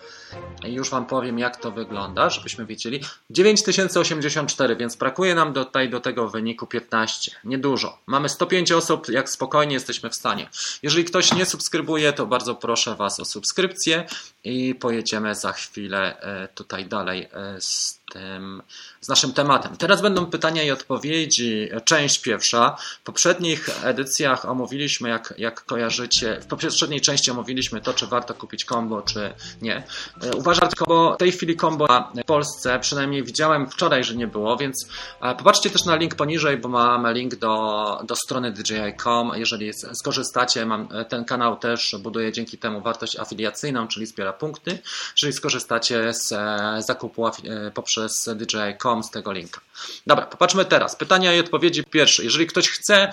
[0.64, 3.00] Już Wam powiem, jak to wygląda, żebyśmy wiedzieli.
[3.30, 7.30] 9084, więc brakuje nam tutaj do tego wyniku 15.
[7.44, 7.98] Niedużo.
[8.07, 10.48] Mamy 105 osób, jak spokojnie jesteśmy w stanie.
[10.83, 14.07] Jeżeli ktoś nie subskrybuje, to bardzo proszę Was o subskrypcję
[14.44, 17.28] i pojedziemy za chwilę e, tutaj dalej
[17.59, 18.62] z tym,
[19.00, 19.77] z naszym tematem.
[19.77, 21.68] Teraz będą pytania i odpowiedzi.
[21.85, 22.77] Część pierwsza.
[23.00, 28.64] W poprzednich edycjach omówiliśmy, jak, jak kojarzycie, w poprzedniej części omówiliśmy to, czy warto kupić
[28.64, 29.77] combo, czy nie.
[30.22, 34.57] E, uważam, combo, w tej chwili combo w Polsce, przynajmniej widziałem wczoraj, że nie było,
[34.57, 34.88] więc
[35.22, 39.33] e, popatrzcie też na link poniżej, bo mam link do, do strony DJI.com.
[39.37, 44.79] Jeżeli skorzystacie, mam e, ten kanał też buduje dzięki temu wartość afiliacyjną, czyli zbiera punkty.
[45.16, 46.35] Jeżeli skorzystacie z
[46.87, 47.24] zakupu
[47.74, 48.03] poprzez
[48.36, 49.60] DJI.com z tego linka.
[50.06, 50.96] Dobra, popatrzmy teraz.
[50.96, 52.24] Pytania i odpowiedzi pierwsze.
[52.24, 53.12] Jeżeli ktoś chce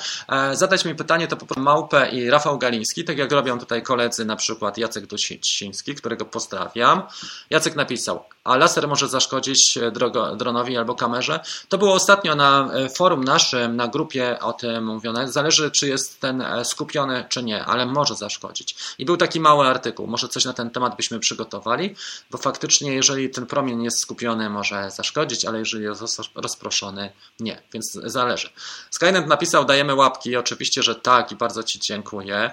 [0.54, 4.36] zadać mi pytanie, to poproszę Małpę i Rafał Galiński, tak jak robią tutaj koledzy, na
[4.36, 7.04] przykład Jacek Dusiński, którego pozdrawiam.
[7.50, 11.40] Jacek napisał, a laser może zaszkodzić e, drogo, dronowi albo kamerze.
[11.70, 15.32] To było ostatnio na e, forum naszym, na grupie o tym mówione.
[15.32, 18.76] Zależy, czy jest ten e, skupiony, czy nie, ale może zaszkodzić.
[18.98, 20.08] I był taki mały artykuł.
[20.08, 21.96] Może coś na ten temat byśmy przygotowali,
[22.32, 27.62] bo faktycznie, jeżeli ten promień jest skupiony, może zaszkodzić, ale jeżeli jest rozproszony, nie.
[27.74, 28.50] Więc zależy.
[28.90, 30.36] Skynet napisał, dajemy łapki.
[30.36, 32.52] Oczywiście, że tak i bardzo Ci dziękuję.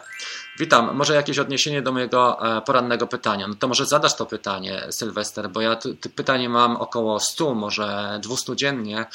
[0.58, 0.96] Witam.
[0.96, 3.48] Może jakieś odniesienie do mojego porannego pytania.
[3.48, 5.77] No to może zadasz to pytanie, Sylwester, bo ja
[6.14, 9.06] pytanie mam około 100, może 200 dziennie.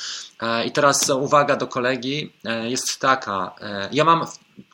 [0.41, 3.55] E, I teraz uwaga do kolegi e, jest taka.
[3.61, 4.25] E, ja mam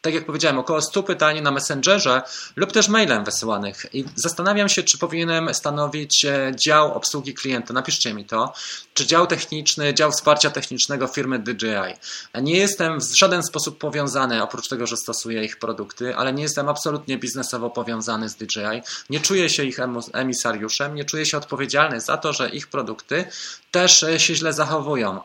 [0.01, 2.21] tak jak powiedziałem, około 100 pytań na Messengerze
[2.55, 3.85] lub też mailem wysyłanych.
[3.93, 7.73] I zastanawiam się, czy powinienem stanowić dział obsługi klienta.
[7.73, 8.53] Napiszcie mi to.
[8.93, 11.95] Czy dział techniczny, dział wsparcia technicznego firmy DJI.
[12.41, 16.69] Nie jestem w żaden sposób powiązany, oprócz tego, że stosuję ich produkty, ale nie jestem
[16.69, 18.81] absolutnie biznesowo powiązany z DJI.
[19.09, 19.79] Nie czuję się ich
[20.13, 23.25] emisariuszem, nie czuję się odpowiedzialny za to, że ich produkty
[23.71, 25.17] też się źle zachowują.
[25.17, 25.21] E,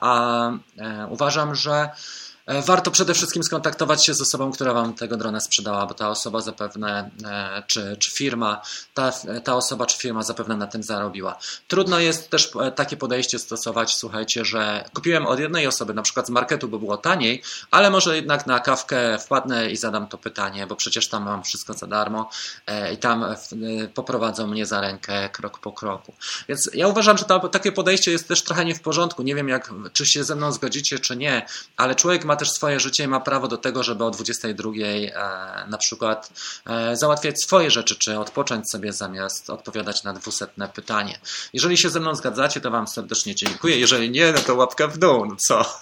[0.00, 1.90] a e, uważam, że E,
[2.48, 6.40] warto przede wszystkim skontaktować się z osobą, która Wam tego drona sprzedała, bo ta osoba
[6.40, 8.62] zapewne, e, czy, czy firma,
[8.94, 9.12] ta,
[9.44, 11.38] ta osoba czy firma zapewne na tym zarobiła.
[11.68, 16.26] Trudno jest też e, takie podejście stosować, słuchajcie, że kupiłem od jednej osoby, na przykład
[16.26, 20.66] z marketu, bo było taniej, ale może jednak na kawkę wpadnę i zadam to pytanie,
[20.66, 22.30] bo przecież tam mam wszystko za darmo
[22.92, 23.24] i tam
[23.94, 26.14] poprowadzą mnie za rękę krok po kroku.
[26.48, 29.22] Więc ja uważam, że to, takie podejście jest też trochę nie w porządku.
[29.22, 32.80] Nie wiem, jak, czy się ze mną zgodzicie, czy nie, ale człowiek ma też swoje
[32.80, 36.30] życie i ma prawo do tego, żeby o 22 e, na przykład
[36.66, 41.18] e, załatwiać swoje rzeczy, czy odpocząć sobie zamiast odpowiadać na dwusetne pytanie.
[41.52, 43.78] Jeżeli się ze mną zgadzacie, to Wam serdecznie dziękuję.
[43.78, 45.78] Jeżeli nie, no to łapka w dół, no co?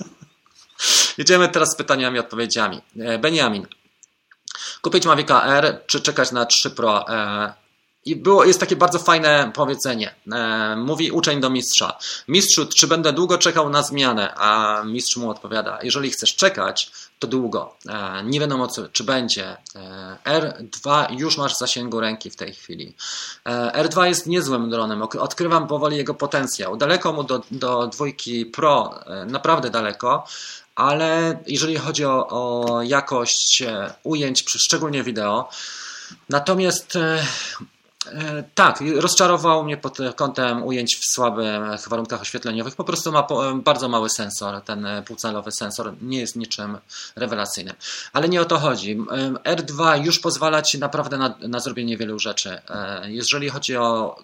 [1.18, 2.82] Jedziemy teraz z pytaniami i odpowiedziami.
[3.00, 3.66] E, Benjamin.
[4.82, 7.04] Kupić Mavic R, czy czekać na 3 Pro?
[8.06, 10.14] I było, jest takie bardzo fajne powiedzenie.
[10.32, 11.98] E, mówi uczeń do mistrza.
[12.28, 14.34] Mistrzu, czy będę długo czekał na zmianę?
[14.34, 17.76] A mistrz mu odpowiada, jeżeli chcesz czekać, to długo.
[17.88, 19.56] E, nie wiadomo, co, czy będzie.
[19.74, 22.94] E, R2 już masz w zasięgu ręki w tej chwili.
[23.44, 25.02] E, R2 jest niezłym dronem.
[25.02, 26.76] Odkrywam powoli jego potencjał.
[26.76, 30.24] Daleko mu do, do dwójki Pro, e, naprawdę daleko
[30.76, 35.48] ale jeżeli chodzi o, o jakość e, ujęć, szczególnie wideo,
[36.28, 36.98] natomiast
[38.54, 42.76] tak, rozczarował mnie pod kątem ujęć w słabych warunkach oświetleniowych.
[42.76, 46.78] Po prostu ma bardzo mały sensor, ten półcalowy sensor, nie jest niczym
[47.16, 47.74] rewelacyjnym.
[48.12, 48.98] Ale nie o to chodzi.
[49.44, 52.60] R2 już pozwala Ci naprawdę na, na zrobienie wielu rzeczy.
[52.68, 54.16] E, jeżeli chodzi o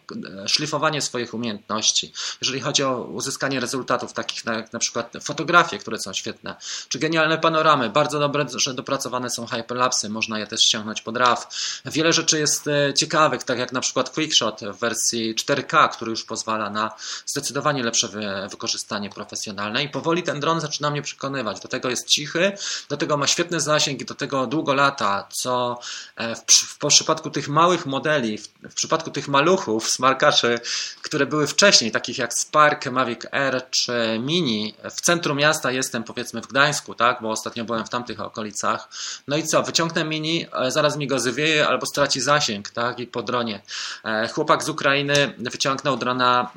[0.47, 6.13] szlifowanie swoich umiejętności, jeżeli chodzi o uzyskanie rezultatów takich jak na przykład fotografie, które są
[6.13, 6.55] świetne,
[6.89, 11.47] czy genialne panoramy, bardzo dobre, że dopracowane są hyperlapsy, można je też ściągnąć pod RAW.
[11.85, 16.25] Wiele rzeczy jest e, ciekawych, tak jak na przykład QuickShot w wersji 4K, który już
[16.25, 16.91] pozwala na
[17.27, 18.09] zdecydowanie lepsze
[18.51, 21.61] wykorzystanie profesjonalne i powoli ten dron zaczyna mnie przekonywać.
[21.61, 22.53] Do tego jest cichy,
[22.89, 25.79] do tego ma świetny zasięg i do tego długo lata, co
[26.17, 26.41] e, w,
[26.81, 30.61] w przypadku tych małych modeli, w, w przypadku tych maluchów, smarkaczy,
[31.03, 36.43] które były wcześniej, takich jak Spark, Mavic Air czy Mini, w centrum miasta jestem powiedzmy
[36.43, 38.89] w Gdańsku, tak, bo ostatnio byłem w tamtych okolicach,
[39.29, 43.07] no i co, wyciągnę Mini, e, zaraz mi go zwieje albo straci zasięg, tak, i
[43.07, 43.62] po dronie.
[44.05, 46.51] E, chłopak z Ukrainy wyciągnął drona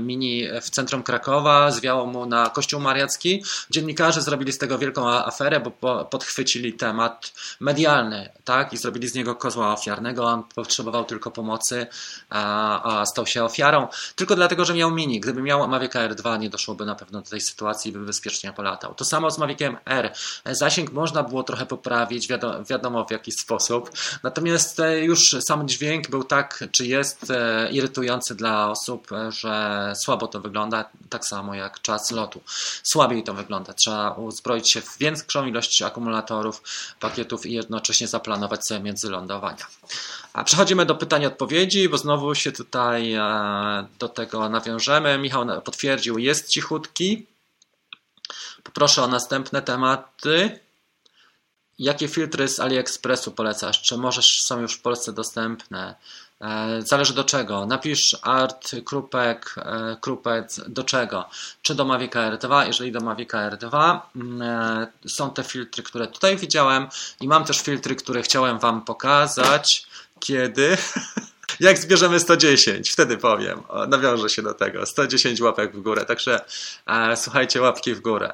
[0.00, 5.60] Mini w centrum Krakowa, zwiało mu na Kościół Mariacki, dziennikarze zrobili z tego wielką aferę,
[5.60, 8.72] bo podchwycili temat medialny, tak?
[8.72, 10.24] I zrobili z niego kozła ofiarnego.
[10.24, 11.86] On potrzebował tylko pomocy,
[12.30, 13.88] a, stał się ofiarą.
[14.16, 15.20] Tylko dlatego, że miał mini.
[15.20, 18.52] Gdyby miał Mavic Air 2, nie doszłoby na pewno do tej sytuacji i by bezpiecznie
[18.52, 18.94] polatał.
[18.94, 20.12] To samo z Maviciem R.
[20.44, 23.90] Zasięg można było trochę poprawić, wiadomo, wiadomo w jaki sposób.
[24.22, 29.92] Natomiast e, już sam dźwięk był tak, czy jest e, irytujący dla osób, e, że
[29.96, 32.40] słabo to wygląda, tak samo jak czas lotu.
[32.82, 33.72] Słabiej to wygląda.
[33.72, 36.62] Trzeba uzbroić się w większą ilość akumulatorów,
[37.00, 39.66] pakietów i jednocześnie zaplanować sobie międzylądowania.
[40.32, 45.18] A przechodzimy do pytań odpowiedzi, bo znowu się tutaj e, do tego nawiążemy.
[45.18, 47.26] Michał potwierdził, jest cichutki.
[48.62, 50.65] Poproszę o następne tematy.
[51.78, 53.82] Jakie filtry z AliExpressu polecasz?
[53.82, 55.94] Czy możesz są już w Polsce dostępne?
[56.40, 57.66] E, zależy do czego.
[57.66, 61.28] Napisz art, krupek, e, krupec, do czego.
[61.62, 62.64] Czy do Mavic Air 2?
[62.64, 66.86] Jeżeli do Mavic Air 2 mm, e, są te filtry, które tutaj widziałem
[67.20, 69.86] i mam też filtry, które chciałem Wam pokazać.
[70.20, 70.76] Kiedy?
[71.60, 73.62] Jak zbierzemy 110, wtedy powiem.
[73.88, 74.86] nawiążę się do tego.
[74.86, 76.04] 110 łapek w górę.
[76.04, 76.40] Także
[77.16, 78.30] słuchajcie, łapki w górę.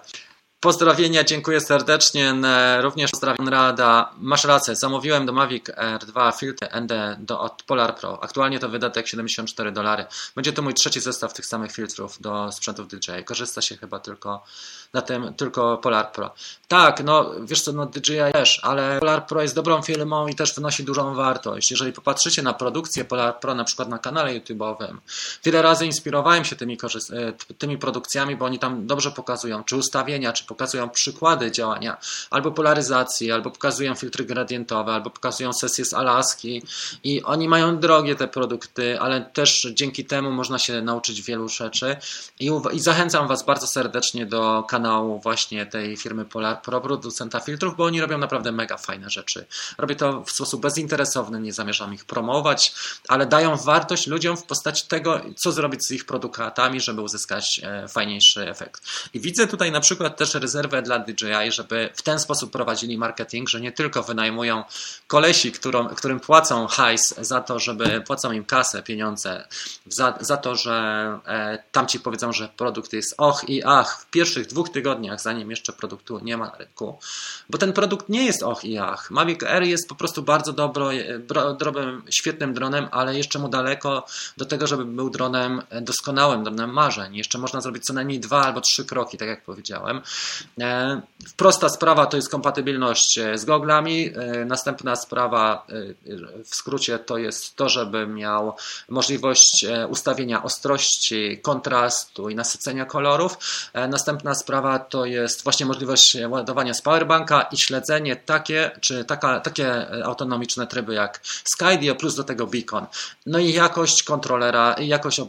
[0.62, 2.35] Pozdrowienia, dziękuję serdecznie.
[2.81, 4.12] Również pozdrawiam Rada.
[4.18, 8.25] Masz rację, zamówiłem do Mavic R2 filtry ND do, od Polar Pro.
[8.25, 10.05] Aktualnie to wydatek 74 dolary.
[10.35, 13.25] Będzie to mój trzeci zestaw tych samych filtrów do sprzętów DJI.
[13.25, 14.44] Korzysta się chyba tylko
[14.92, 16.35] na tym, tylko Polar Pro.
[16.68, 20.55] Tak, no wiesz co, no DJI też, ale Polar Pro jest dobrą firmą i też
[20.55, 21.70] wnosi dużą wartość.
[21.70, 24.96] Jeżeli popatrzycie na produkcję Polar Pro na przykład na kanale YouTube'owym,
[25.44, 26.78] wiele razy inspirowałem się tymi,
[27.12, 31.96] e, tymi produkcjami, bo oni tam dobrze pokazują, czy ustawienia, czy pokazują przykłady działania,
[32.31, 36.62] albo polaryzacji, albo pokazują filtry gradientowe, albo pokazują sesje z Alaski
[37.05, 41.96] i oni mają drogie te produkty, ale też dzięki temu można się nauczyć wielu rzeczy
[42.40, 44.82] i, i zachęcam Was bardzo serdecznie do kanału
[45.23, 49.47] właśnie tej firmy Polar Pro, producenta filtrów, bo oni robią naprawdę mega fajne rzeczy.
[49.79, 52.75] Robię to w sposób bezinteresowny, nie zamierzam ich promować,
[53.09, 57.88] ale dają wartość ludziom w postaci tego, co zrobić z ich produktami, żeby uzyskać e,
[57.88, 58.83] fajniejszy efekt.
[59.14, 63.49] I widzę tutaj na przykład też rezerwę dla DJI, żeby w ten sposób prowadzili marketing,
[63.49, 64.64] że nie tylko wynajmują
[65.07, 69.49] kolesi, którym, którym płacą hajs za to, żeby płacą im kasę, pieniądze,
[69.87, 70.73] za, za to, że
[71.27, 75.72] e, tamci powiedzą, że produkt jest och i ach w pierwszych dwóch tygodniach, zanim jeszcze
[75.72, 76.98] produktu nie ma na rynku,
[77.50, 79.11] bo ten produkt nie jest och i ach.
[79.11, 81.18] Mavic Air jest po prostu bardzo dobro, e,
[81.58, 84.06] dobrym, świetnym dronem, ale jeszcze mu daleko
[84.37, 87.16] do tego, żeby był dronem doskonałym, dronem marzeń.
[87.16, 90.00] Jeszcze można zrobić co najmniej dwa albo trzy kroki, tak jak powiedziałem.
[90.61, 91.00] E,
[91.37, 94.11] prosta sprawa to jest kompatybilność e, z goglami.
[94.14, 95.66] E, następna sprawa
[96.44, 98.56] w skrócie to jest to, żeby miał
[98.88, 103.38] możliwość ustawienia ostrości, kontrastu i nasycenia kolorów.
[103.88, 109.87] Następna sprawa to jest właśnie możliwość ładowania z powerbanka i śledzenie takie, czy taka, takie
[110.05, 112.87] autonomiczne tryby jak Skydio plus do tego beacon.
[113.27, 115.20] No i jakość kontrolera, i jakość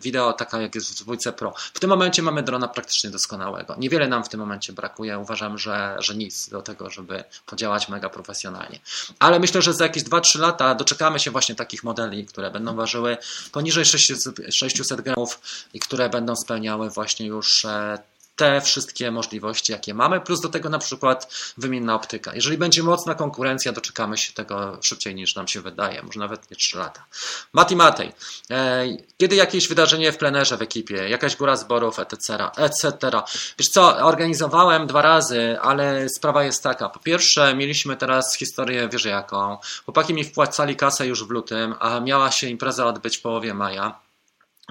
[0.00, 1.54] wideo taka jak jest w dwójce Pro.
[1.74, 3.74] W tym momencie mamy drona praktycznie doskonałego.
[3.78, 5.18] Niewiele nam w tym momencie brakuje.
[5.18, 8.80] Uważam, że, że nic do tego, żeby podziałać mega profesjonalnie.
[9.18, 13.16] Ale myślę, że za jakieś 2-3 lata doczekamy się właśnie takich modeli, które będą ważyły
[13.52, 15.40] poniżej 600, 600 gramów
[15.74, 17.98] i które będą spełniały właśnie już e,
[18.42, 22.34] te wszystkie możliwości, jakie mamy, plus do tego na przykład wymienna optyka.
[22.34, 26.56] Jeżeli będzie mocna konkurencja, doczekamy się tego szybciej niż nam się wydaje, może nawet nie
[26.56, 27.04] 3 lata.
[27.52, 28.12] Mati Matej,
[28.50, 28.84] e,
[29.18, 33.10] kiedy jakieś wydarzenie w plenerze w ekipie, jakaś góra zborów, etc., etc.
[33.58, 36.88] Wiesz co, organizowałem dwa razy, ale sprawa jest taka.
[36.88, 42.00] Po pierwsze, mieliśmy teraz historię, wiesz jaką, chłopaki mi wpłacali kasę już w lutym, a
[42.00, 44.11] miała się impreza odbyć w połowie maja.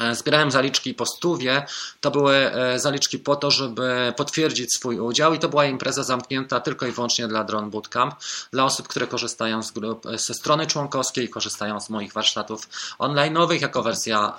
[0.02, 1.66] E, zbierałem zaliczki po stówie.
[2.02, 6.60] To były e, zaliczki po to, żeby potwierdzić swój udział i to była impreza zamknięta
[6.60, 8.16] tylko i wyłącznie dla Drone Bootcamp,
[8.52, 13.62] dla osób, które korzystają z grup, e, ze strony członkowskiej, korzystają z moich warsztatów online'owych
[13.62, 14.34] jako wersja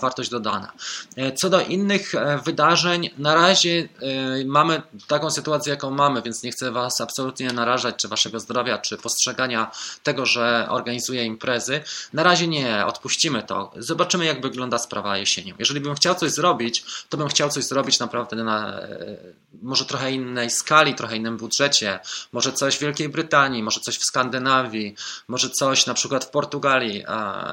[0.00, 0.72] wartość dodana.
[1.36, 2.12] Co do innych
[2.44, 3.88] wydarzeń, na razie
[4.46, 8.96] mamy taką sytuację, jaką mamy, więc nie chcę Was absolutnie narażać, czy Waszego zdrowia, czy
[8.96, 9.70] postrzegania
[10.02, 11.80] tego, że organizuję imprezy.
[12.12, 13.72] Na razie nie, odpuścimy to.
[13.76, 15.54] Zobaczymy, jak wygląda sprawa jesienią.
[15.58, 19.16] Jeżeli bym chciał coś zrobić, to bym chciał coś zrobić naprawdę na e,
[19.62, 21.98] może trochę innej skali, trochę innym budżecie,
[22.32, 24.94] może coś w Wielkiej Brytanii, może coś w Skandynawii,
[25.28, 27.04] może coś na przykład w Portugalii,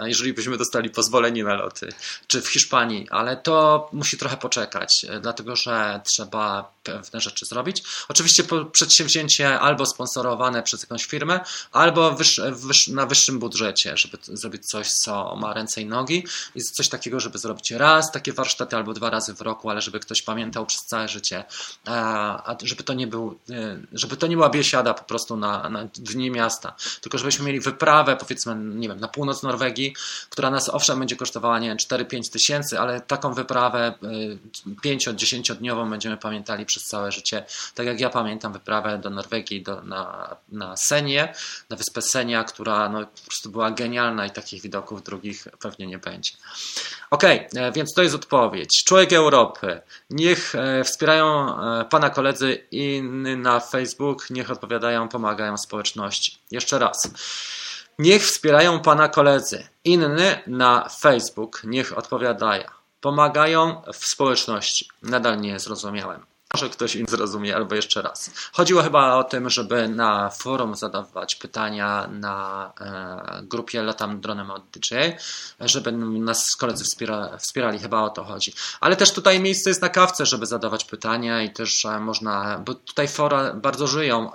[0.04, 1.90] jeżeli byśmy dostali pozwolenie na loty,
[2.28, 7.84] czy w Hiszpanii, ale to musi trochę poczekać, e, dlatego że trzeba pewne rzeczy zrobić.
[8.08, 11.40] Oczywiście przedsięwzięcie albo sponsorowane przez jakąś firmę,
[11.72, 16.24] albo wyż, wyż, na wyższym budżecie, żeby zrobić coś, co ma ręce i nogi
[16.56, 20.00] i coś takiego, żeby zrobić raz takie warsztaty albo dwa razy w roku, ale żeby
[20.00, 21.44] ktoś pamiętał przez całe życie,
[21.86, 25.84] a żeby to nie był, e, żeby to nie była biesiada po prostu na, na
[25.96, 29.96] dni miasta, tylko żebyśmy mieli wyprawę, powiedzmy, nie wiem, na północ Norwegii,
[30.30, 33.94] która nas owszem będzie kosztowała, nie wiem, 4-5 tysięcy, ale taką wyprawę
[34.86, 37.46] 5-10 e, będziemy pamiętali przez całe życie.
[37.76, 41.34] Tak jak ja pamiętam wyprawę do Norwegii, do, na, na Senie,
[41.70, 45.98] na wyspę Senia, która no, po prostu była genialna i takich widoków drugich pewnie nie
[45.98, 46.32] będzie.
[47.12, 48.84] Ok, e, więc to jest odpowiedź.
[48.84, 49.82] Człowiek Europy.
[50.10, 51.26] Niech e, wspierają
[51.62, 56.38] e, pana koledzy inny na Facebook, niech odpowiadają, pomagają społeczności.
[56.52, 57.12] Jeszcze raz.
[58.00, 62.64] Niech wspierają pana koledzy inny na Facebook, niech odpowiadają,
[63.02, 64.90] pomagają w społeczności.
[65.04, 66.26] Nadal nie zrozumiałem.
[66.58, 68.32] Może ktoś im zrozumie, albo jeszcze raz.
[68.54, 74.64] Chodziło chyba o tym, żeby na forum zadawać pytania na e, grupie Latam Dronem od
[74.70, 74.96] DJ,
[75.60, 78.54] żeby nas koledzy wspiera, wspierali, chyba o to chodzi.
[78.80, 82.74] Ale też tutaj miejsce jest na kawce, żeby zadawać pytania i też e, można, bo
[82.74, 84.32] tutaj fora bardzo żyją,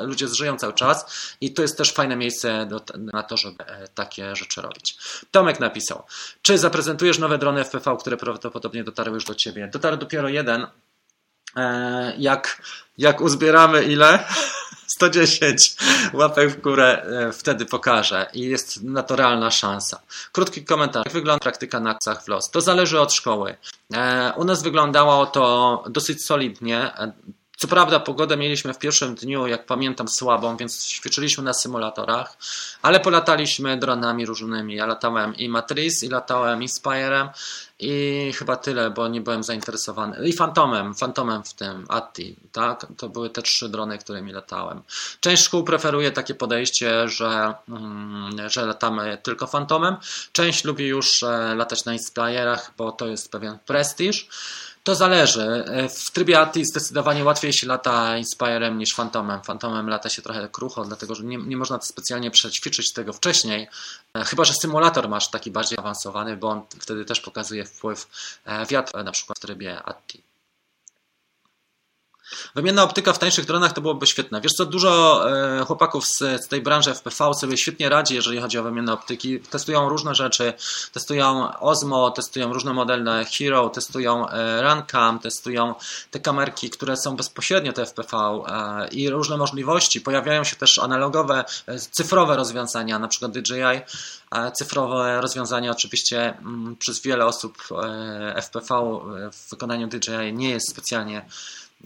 [0.00, 1.06] ludzie żyją cały czas
[1.40, 4.98] i to jest też fajne miejsce do, na to, żeby e, takie rzeczy robić.
[5.30, 6.02] Tomek napisał,
[6.42, 9.68] czy zaprezentujesz nowe drony FPV, które prawdopodobnie dotarły już do Ciebie?
[9.72, 10.66] Dotarł dopiero jeden,
[12.18, 12.62] jak,
[12.98, 14.18] jak uzbieramy ile?
[14.88, 15.76] 110
[16.12, 20.00] łapek w górę e, wtedy pokażę i jest na to realna szansa.
[20.32, 21.04] Krótki komentarz.
[21.04, 22.50] Jak wygląda praktyka na akcjach w los?
[22.50, 23.56] To zależy od szkoły.
[23.94, 26.90] E, u nas wyglądało to dosyć solidnie.
[27.58, 32.36] Co prawda pogodę mieliśmy w pierwszym dniu, jak pamiętam, słabą, więc ćwiczyliśmy na symulatorach,
[32.82, 34.74] ale polataliśmy dronami różnymi.
[34.74, 37.28] Ja latałem i Matrice, i latałem Inspirem
[37.78, 40.28] i chyba tyle, bo nie byłem zainteresowany.
[40.28, 42.86] I Phantomem, Phantomem w tym, Atti, tak?
[42.96, 44.82] To były te trzy drony, którymi latałem.
[45.20, 49.96] Część szkół preferuje takie podejście, że, mm, że latamy tylko Phantomem.
[50.32, 54.28] Część lubi już e, latać na Inspirach, bo to jest pewien prestiż.
[54.88, 55.64] To zależy.
[56.06, 59.40] W trybie ATI zdecydowanie łatwiej się lata Inspirem niż Phantomem.
[59.40, 63.68] Phantomem lata się trochę krucho, dlatego że nie, nie można specjalnie przećwiczyć tego wcześniej.
[64.14, 68.08] E, chyba, że symulator masz taki bardziej awansowany, bo on wtedy też pokazuje wpływ
[68.44, 70.27] e, wiatru, na przykład w trybie ATI.
[72.54, 74.40] Wymienna optyka w tańszych dronach to byłoby świetne.
[74.40, 75.22] Wiesz co, dużo
[75.60, 79.40] e, chłopaków z, tej branży FPV sobie świetnie radzi, jeżeli chodzi o wymienne optyki.
[79.40, 80.52] Testują różne rzeczy,
[80.92, 85.74] testują Osmo, testują różne modele Hero, testują e, Runcam, testują
[86.10, 90.00] te kamerki, które są bezpośrednio te FPV e, i różne możliwości.
[90.00, 91.44] Pojawiają się też analogowe,
[91.90, 93.80] cyfrowe rozwiązania, na przykład DJI.
[94.54, 97.58] Cyfrowe rozwiązania oczywiście mm, przez wiele osób
[98.36, 99.00] FPV
[99.32, 101.26] w wykonaniu DJI nie jest specjalnie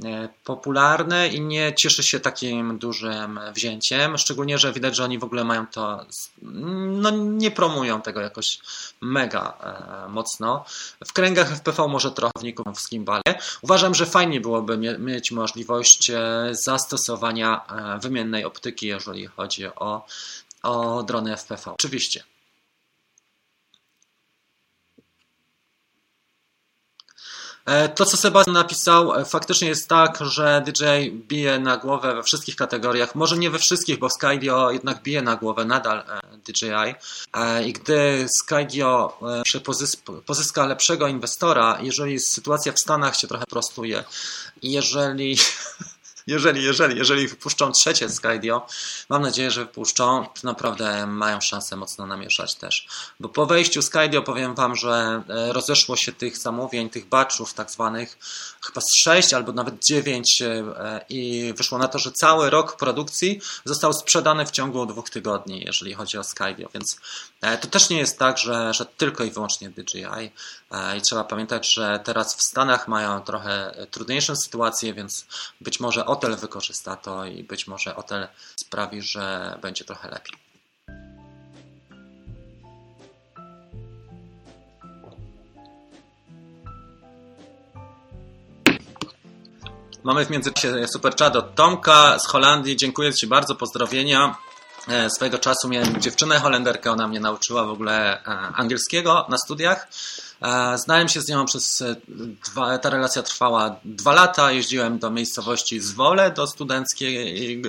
[0.05, 5.25] E, popularne i nie cieszy się takim dużym wzięciem, szczególnie, że widać, że oni w
[5.25, 6.07] ogóle mają to,
[6.43, 8.59] no nie promują tego jakoś
[9.01, 10.65] mega e, mocno.
[11.07, 13.39] W kręgach FPV może trochę wników w skimbalie.
[13.63, 17.61] Uważam, że fajnie byłoby mieć możliwość e, zastosowania
[18.01, 20.07] wymiennej optyki, jeżeli chodzi o,
[20.63, 21.71] o drony FPV.
[21.71, 22.25] Oczywiście.
[27.95, 32.57] To, co Sebastian napisał, e, faktycznie jest tak, że DJ bije na głowę we wszystkich
[32.57, 33.15] kategoriach.
[33.15, 36.95] Może nie we wszystkich, bo Skydio jednak bije na głowę nadal e, DJI.
[37.67, 39.19] I gdy Skydio
[40.27, 44.05] pozyska lepszego inwestora, jeżeli sytuacja w Stanach się trochę prostuje,
[44.63, 45.37] jeżeli
[46.27, 48.67] jeżeli, jeżeli, jeżeli wypuszczą trzecie Skydio,
[49.09, 52.87] mam nadzieję, że wypuszczą, naprawdę mają szansę mocno namieszać też.
[53.21, 57.71] Bo po wejściu Skydio powiem Wam, że e, rozeszło się tych zamówień, tych batchów tak
[57.71, 58.19] zwanych,
[58.67, 63.41] chyba z 6 albo nawet 9 e, i wyszło na to, że cały rok produkcji
[63.65, 66.97] został sprzedany w ciągu dwóch tygodni, jeżeli chodzi o Skydio, więc
[67.41, 70.31] e, to też nie jest tak, że, że tylko i wyłącznie DJI
[70.99, 75.27] i trzeba pamiętać, że teraz w Stanach mają trochę trudniejszą sytuację, więc
[75.61, 78.29] być może hotel wykorzysta to i być może hotel
[78.61, 80.39] sprawi, że będzie trochę lepiej.
[90.05, 92.77] Mamy w międzyczasie super chat od Tomka z Holandii.
[92.77, 94.37] Dziękuję Ci bardzo, pozdrowienia.
[94.89, 98.25] E, swojego czasu miałem dziewczynę holenderkę, ona mnie nauczyła w ogóle e,
[98.55, 99.89] angielskiego na studiach.
[100.43, 101.85] E, znałem się z nią przez
[102.45, 104.53] dwa, ta relacja trwała dwa lata.
[104.53, 107.63] Jeździłem do miejscowości Zwole, do studenckiej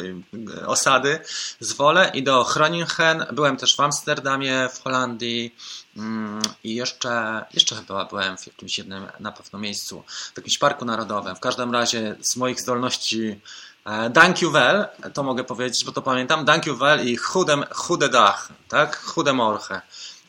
[0.66, 1.20] osady
[1.60, 3.26] Zwole i do Groningen.
[3.34, 5.56] Byłem też w Amsterdamie, w Holandii
[5.98, 10.04] mm, i jeszcze, jeszcze chyba byłem w jakimś jednym na pewno miejscu,
[10.34, 11.36] w jakimś parku narodowym.
[11.36, 13.40] W każdym razie z moich zdolności
[13.86, 16.46] E, Dank you well, to mogę powiedzieć, bo to pamiętam.
[16.46, 18.98] Dank you well i chude, chude dach, tak?
[18.98, 19.82] Chude morche.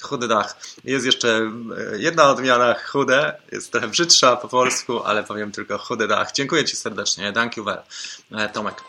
[0.02, 0.56] Chudy dach.
[0.84, 6.08] Jest jeszcze e, jedna odmiana chude, jest trochę brzydsza po polsku, ale powiem tylko chudy
[6.08, 6.32] dach.
[6.32, 7.32] Dziękuję Ci serdecznie.
[7.32, 7.82] Thank you well,
[8.32, 8.82] e, Tomek.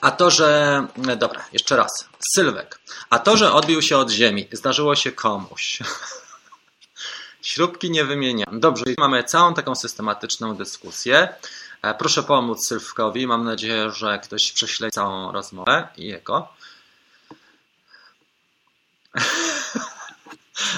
[0.00, 0.86] A to, że.
[1.16, 2.08] Dobra, jeszcze raz.
[2.34, 2.80] Sylwek.
[3.10, 5.78] A to, że odbił się od ziemi, zdarzyło się komuś.
[7.42, 8.60] Śrubki nie wymieniam.
[8.60, 11.28] Dobrze, mamy całą taką systematyczną dyskusję.
[11.86, 13.26] E, proszę pomóc Sylwkowi.
[13.26, 16.48] Mam nadzieję, że ktoś prześle całą rozmowę i jego.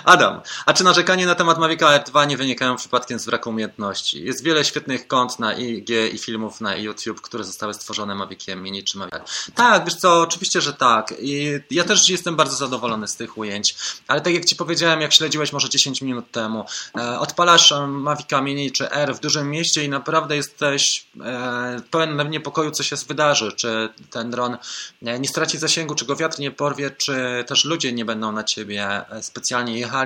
[0.04, 4.24] Adam, a czy narzekanie na temat Mavica R2 nie wynikają przypadkiem z braku umiejętności?
[4.24, 8.84] Jest wiele świetnych kont na IG i filmów na YouTube, które zostały stworzone Maviciem Mini
[8.84, 9.14] czy Mavic.
[9.54, 11.14] Tak, wiesz co, oczywiście, że tak.
[11.20, 13.76] I ja też jestem bardzo zadowolony z tych ujęć,
[14.08, 16.64] ale tak jak Ci powiedziałem, jak śledziłeś może 10 minut temu,
[16.98, 22.70] e, odpalasz Mavica Mini czy R w dużym mieście i naprawdę jesteś e, pełen niepokoju,
[22.70, 24.56] co się wydarzy, czy ten dron
[25.02, 28.44] e, nie straci zasięgu, czy go wiatr nie porwie, czy też ludzie nie będą na
[28.44, 29.98] Ciebie specjalnie jechać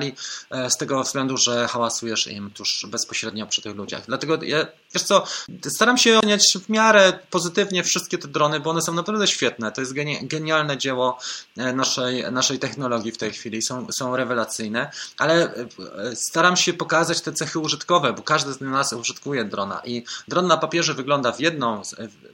[0.50, 4.02] E, z tego względu, że hałasujesz im tuż bezpośrednio przy tych ludziach.
[4.06, 5.24] Dlatego ja, wiesz co,
[5.68, 9.72] staram się oceniać w miarę pozytywnie wszystkie te drony, bo one są naprawdę świetne.
[9.72, 11.18] To jest genialne dzieło
[11.56, 15.68] e, naszej, naszej technologii w tej chwili, są, są rewelacyjne, ale e,
[16.16, 20.56] staram się pokazać te cechy użytkowe, bo każdy z nas użytkuje drona i dron na
[20.56, 21.82] papierze wygląda w, jedną,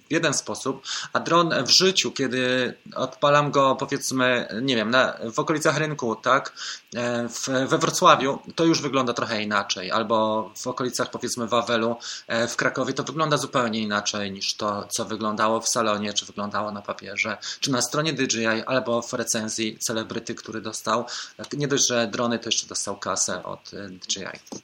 [0.08, 5.38] w jeden sposób, a dron w życiu, kiedy odpalam go powiedzmy, nie wiem, na, w
[5.38, 6.52] okolicach rynku, tak,
[7.28, 11.96] w, we Wrocławiu to już wygląda trochę inaczej, albo w okolicach powiedzmy Wawelu
[12.26, 16.72] e, w Krakowie to wygląda zupełnie inaczej niż to, co wyglądało w salonie, czy wyglądało
[16.72, 21.04] na papierze, czy na stronie DJI, albo w recenzji celebryty, który dostał,
[21.52, 24.58] nie dość, że drony, to jeszcze dostał kasę od e, DJI.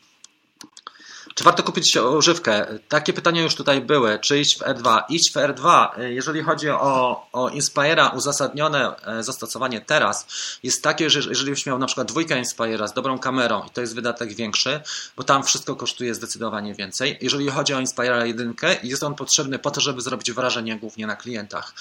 [1.35, 2.66] Czy warto kupić używkę?
[2.89, 4.18] Takie pytania już tutaj były.
[4.18, 5.03] Czy iść w R2?
[5.09, 10.26] Iść w R2, jeżeli chodzi o, o Inspire'a, uzasadnione e, zastosowanie teraz
[10.62, 13.80] jest takie, że jeżeli byś miał na przykład dwójkę Inspire'a z dobrą kamerą i to
[13.80, 14.80] jest wydatek większy,
[15.16, 17.18] bo tam wszystko kosztuje zdecydowanie więcej.
[17.20, 21.16] Jeżeli chodzi o Inspire'a 1, jest on potrzebny po to, żeby zrobić wrażenie głównie na
[21.16, 21.74] klientach.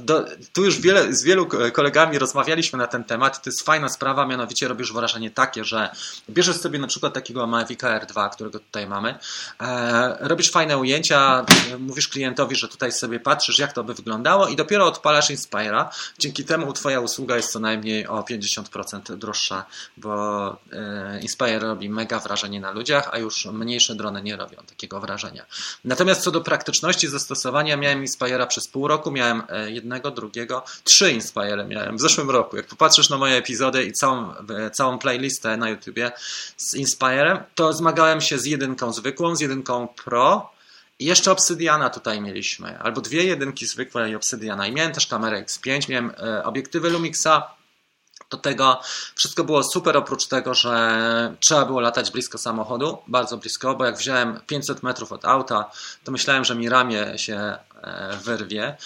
[0.00, 3.42] Do, tu już wiele, z wielu kolegami rozmawialiśmy na ten temat.
[3.42, 5.90] To jest fajna sprawa, mianowicie robisz wrażenie takie, że
[6.30, 9.14] bierzesz sobie na przykład takiego Mavica R2, którego tutaj mamy.
[9.60, 11.46] E, robisz fajne ujęcia,
[11.78, 15.90] mówisz klientowi, że tutaj sobie patrzysz, jak to by wyglądało i dopiero odpalasz Inspira.
[16.18, 19.64] Dzięki temu Twoja usługa jest co najmniej o 50% droższa,
[19.96, 25.00] bo e, Inspire robi mega wrażenie na ludziach, a już mniejsze drony nie robią takiego
[25.00, 25.46] wrażenia.
[25.84, 31.12] Natomiast co do praktyczności zastosowania, miałem Inspira przez pół roku, miałem e, jednego, drugiego, trzy
[31.12, 32.56] Inspire miałem w zeszłym roku.
[32.56, 34.34] Jak popatrzysz na moje epizody i całą,
[34.72, 36.12] całą playlistę na YouTubie
[36.56, 40.50] z Inspirem, to zmagałem się z jednym jedynką zwykłą, z jedynką Pro.
[40.98, 44.66] I jeszcze Obsydiana tutaj mieliśmy, albo dwie jedynki zwykłe i Obsydiana.
[44.66, 47.56] I miałem też kamerę X5, miałem e, obiektywy Lumixa,
[48.30, 48.80] do tego
[49.14, 53.98] wszystko było super, oprócz tego, że trzeba było latać blisko samochodu, bardzo blisko, bo jak
[53.98, 55.70] wziąłem 500 metrów od auta,
[56.04, 57.56] to myślałem, że mi ramię się
[58.24, 58.76] wyrwie.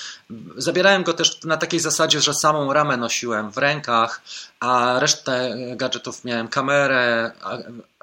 [0.57, 4.21] Zabierałem go też na takiej zasadzie, że samą ramę nosiłem w rękach,
[4.61, 7.33] a resztę gadżetów miałem kamerę,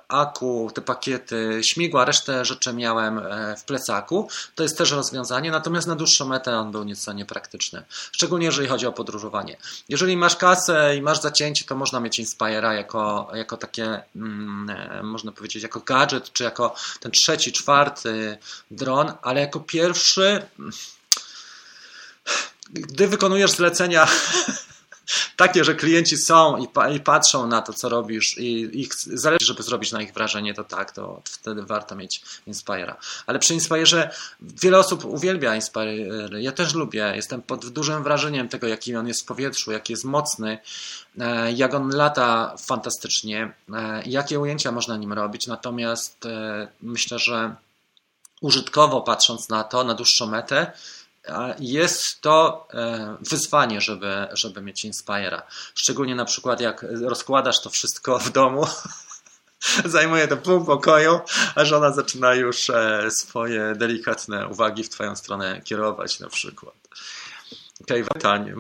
[0.08, 4.30] aku, te pakiety, śmigła, resztę rzeczy miałem e, w plecaku.
[4.56, 7.84] To jest też rozwiązanie, natomiast na dłuższą metę on był nieco niepraktyczny.
[8.12, 9.58] Szczególnie jeżeli chodzi o podróżowanie.
[9.90, 15.04] Jeżeli masz kasę i masz zacięcie, to można mieć Inspire'a jako, jako takie, mm, e,
[15.04, 18.38] można powiedzieć, jako gadżet, czy jako ten trzeci, czwarty
[18.72, 20.42] dron, ale jako pierwszy
[22.70, 24.08] gdy wykonujesz zlecenia
[25.36, 29.46] takie, że klienci są i, pa, i, patrzą na to, co robisz i ich zależy,
[29.46, 32.94] żeby zrobić na ich wrażenie, to tak, to wtedy warto mieć Inspire'a.
[33.28, 34.10] Ale przy Inspire'ze
[34.42, 35.94] wiele osób uwielbia Inspire.
[36.40, 37.14] Ja też lubię.
[37.16, 40.58] Jestem pod dużym wrażeniem tego, jaki on jest w powietrzu, jaki jest mocny,
[41.20, 45.48] e, jak on lata fantastycznie, e, jakie ujęcia można nim robić.
[45.48, 47.56] Natomiast e, myślę, że
[48.42, 50.72] użytkowo patrząc na to, na dłuższą metę,
[51.60, 55.42] jest to e, wyzwanie, żeby, żeby mieć Inspire'a.
[55.76, 58.68] Szczególnie na przykład jak rozkładasz to wszystko w domu,
[59.86, 61.20] zajmuje to pół pokoju,
[61.56, 66.87] a żona zaczyna już e, swoje delikatne uwagi w twoją stronę kierować na przykład.
[67.88, 68.54] Okej, okay, pytań.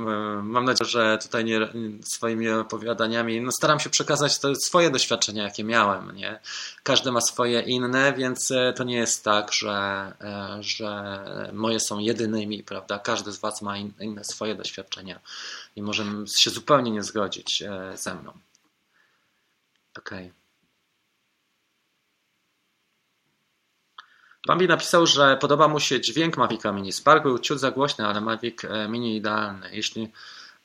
[0.43, 1.59] Mam nadzieję, że tutaj nie,
[2.03, 6.15] swoimi opowiadaniami no staram się przekazać to swoje doświadczenia, jakie miałem.
[6.15, 6.39] Nie?
[6.83, 9.71] Każdy ma swoje inne, więc e, to nie jest tak, że,
[10.21, 12.99] e, że moje są jedynymi, prawda?
[12.99, 15.19] Każdy z Was ma inne swoje doświadczenia
[15.75, 16.05] i może
[16.37, 18.31] się zupełnie nie zgodzić e, ze mną.
[19.97, 20.25] Okej.
[20.25, 20.46] Okay.
[24.47, 26.91] Bambi napisał, że podoba mu się dźwięk Mavica Mini.
[26.91, 29.69] Spark był ciut za głośny, ale Mavic e, Mini idealny.
[29.71, 30.11] Jeśli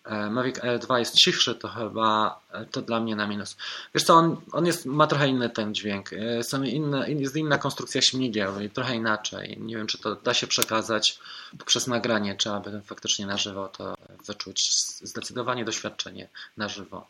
[0.04, 3.56] e, Mavic L2 jest cichszy, to chyba e, to dla mnie na minus.
[3.94, 6.10] Wiesz co, on, on jest, ma trochę inny ten dźwięk.
[6.42, 9.58] Są inne, jest inna konstrukcja śmigieł i trochę inaczej.
[9.60, 11.18] Nie wiem, czy to da się przekazać
[11.58, 13.94] poprzez nagranie, czy aby faktycznie na żywo to
[14.26, 14.72] wyczuć.
[15.02, 17.06] Zdecydowanie doświadczenie na żywo.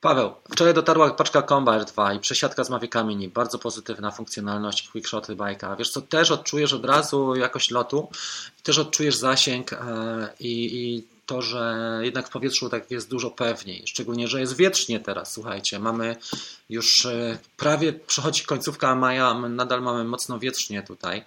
[0.00, 3.28] Paweł, wczoraj dotarła paczka Combat 2 i przesiadka z Mavicami Mini.
[3.28, 5.76] Bardzo pozytywna funkcjonalność, quickshoty bajka.
[5.76, 8.08] Wiesz co, też odczujesz od razu jakość lotu,
[8.62, 9.78] też odczujesz zasięg e,
[10.40, 13.82] i, i to, że jednak w powietrzu tak jest dużo pewniej.
[13.86, 15.32] Szczególnie, że jest wietrznie teraz.
[15.32, 16.16] Słuchajcie, mamy
[16.70, 21.24] już e, prawie przechodzi końcówka maja, my nadal mamy mocno wietrznie tutaj.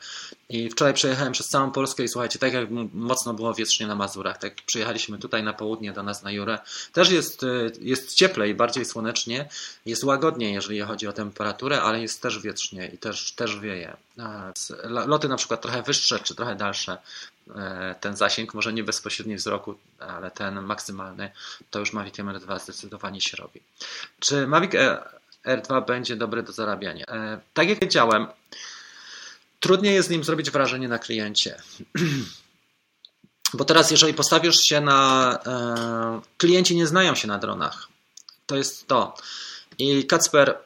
[0.49, 4.37] I wczoraj przejechałem przez całą Polskę i słuchajcie, tak jak mocno było wietrznie na Mazurach,
[4.37, 6.59] tak przyjechaliśmy tutaj na południe do nas na Jurę,
[6.93, 7.47] też jest, e,
[7.81, 9.49] jest cieplej, bardziej słonecznie,
[9.85, 13.97] jest łagodniej, jeżeli chodzi o temperaturę, ale jest też wietrznie i też, też wieje.
[14.83, 16.97] Loty na przykład trochę wyższe czy trochę dalsze
[17.99, 21.31] ten zasięg, może nie bezpośredni wzroku, ale ten maksymalny,
[21.69, 23.61] to już Mavic R2 zdecydowanie się robi.
[24.19, 24.71] Czy Mavic
[25.45, 27.05] R2 będzie dobry do zarabiania?
[27.05, 28.27] E, tak jak wiedziałem,
[29.59, 31.61] trudniej jest z nim zrobić wrażenie na kliencie.
[33.53, 35.39] Bo teraz, jeżeli postawisz się na.
[35.45, 37.87] E, klienci nie znają się na dronach.
[38.45, 39.15] To jest to.
[39.77, 40.57] I Kacper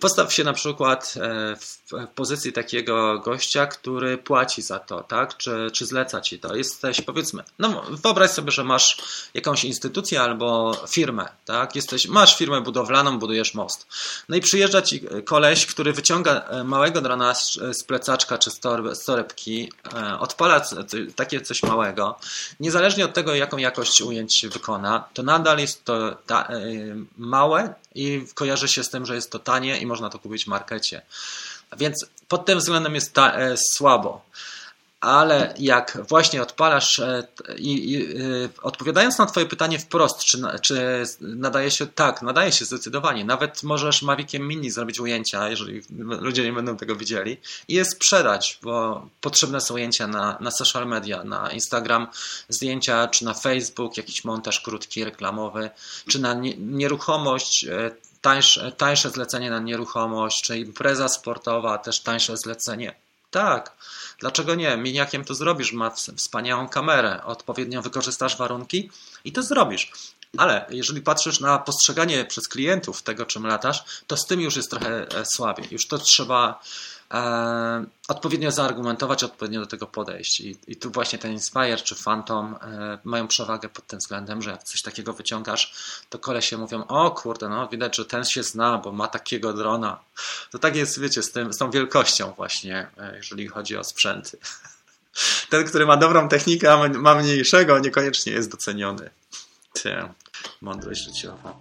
[0.00, 1.56] Postaw się na przykład e,
[1.92, 5.36] w pozycji takiego gościa, który płaci za to, tak?
[5.36, 6.56] Czy, czy zleca ci to.
[6.56, 8.98] Jesteś, powiedzmy, no wyobraź sobie, że masz
[9.34, 11.76] jakąś instytucję albo firmę, tak?
[11.76, 13.86] Jesteś, masz firmę budowlaną, budujesz most.
[14.28, 18.60] No i przyjeżdża ci koleś, który wyciąga e, małego drona z, plecaczka czy z,
[18.92, 20.60] z torebki, e, odpala
[21.16, 22.18] takie coś małego.
[22.60, 26.48] Niezależnie od tego, jaką jakość ujęć wykona, to nadal jest to ta,
[27.18, 30.48] małe i kojarzy się z tym, że jest to tanie i można to kupić w
[30.48, 31.02] markecie.
[31.76, 34.22] Więc pod tym względem jest ta, e, słabo
[35.00, 37.26] ale jak właśnie odpalasz e,
[37.58, 42.64] i, i, e, odpowiadając na Twoje pytanie wprost, czy, czy nadaje się, tak, nadaje się
[42.64, 43.24] zdecydowanie.
[43.24, 47.36] Nawet możesz Maviciem Mini zrobić ujęcia, jeżeli ludzie nie będą tego widzieli
[47.68, 52.06] i je sprzedać, bo potrzebne są ujęcia na, na social media, na Instagram,
[52.48, 55.70] zdjęcia, czy na Facebook, jakiś montaż krótki, reklamowy,
[56.08, 57.90] czy na nieruchomość, e,
[58.20, 62.94] tańsze, tańsze zlecenie na nieruchomość, czy impreza sportowa, też tańsze zlecenie.
[63.30, 63.76] Tak,
[64.20, 64.76] Dlaczego nie?
[64.76, 68.90] Miniakiem to zrobisz, ma wspaniałą kamerę, odpowiednio wykorzystasz warunki
[69.24, 69.92] i to zrobisz.
[70.36, 74.70] Ale jeżeli patrzysz na postrzeganie przez klientów tego, czym latasz, to z tym już jest
[74.70, 75.68] trochę e, słabiej.
[75.70, 76.60] Już to trzeba
[77.10, 80.40] e, odpowiednio zaargumentować, odpowiednio do tego podejść.
[80.40, 84.50] I, I, tu właśnie ten Inspire czy Phantom e, mają przewagę pod tym względem, że
[84.50, 85.74] jak coś takiego wyciągasz,
[86.10, 90.00] to kolesie mówią, o kurde, no widać, że ten się zna, bo ma takiego drona.
[90.50, 94.38] To tak jest, wiecie, z, tym, z tą wielkością właśnie, e, jeżeli chodzi o sprzęty.
[95.50, 99.10] Ten, który ma dobrą technikę, a ma mniejszego, niekoniecznie jest doceniony.
[99.82, 100.14] Tę
[100.60, 101.54] mądrość życiowa.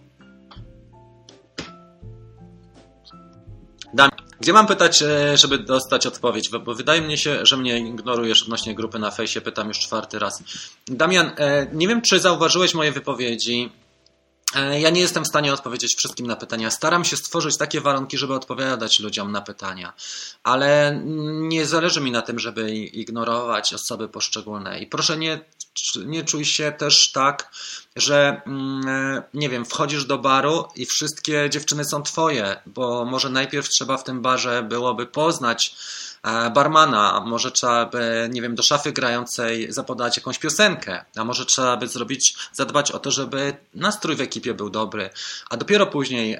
[3.93, 4.28] Dam.
[4.39, 6.49] Gdzie mam pytać, e, żeby dostać odpowiedź?
[6.49, 9.41] Bo wydaje mi się, że mnie ignorujesz odnośnie grupy na fejsie.
[9.41, 10.43] Pytam już czwarty raz.
[10.87, 13.71] Damian, e, nie wiem, czy zauważyłeś moje wypowiedzi.
[14.55, 16.71] E, ja nie jestem w stanie odpowiedzieć wszystkim na pytania.
[16.71, 19.93] Staram się stworzyć takie warunki, żeby odpowiadać ludziom na pytania,
[20.43, 24.79] ale nie zależy mi na tym, żeby ignorować osoby poszczególne.
[24.79, 25.39] I proszę nie,
[26.05, 27.51] nie czuj się też tak,
[27.95, 33.69] że mm, nie wiem, wchodzisz do baru i wszystkie dziewczyny są twoje, bo może najpierw
[33.69, 36.08] trzeba w tym barze byłoby poznać e,
[36.53, 41.77] barmana, może trzeba by, nie wiem, do szafy grającej zapodać jakąś piosenkę, a może trzeba
[41.77, 45.09] by zrobić, zadbać o to, żeby nastrój w ekipie był dobry,
[45.49, 46.39] a dopiero później e,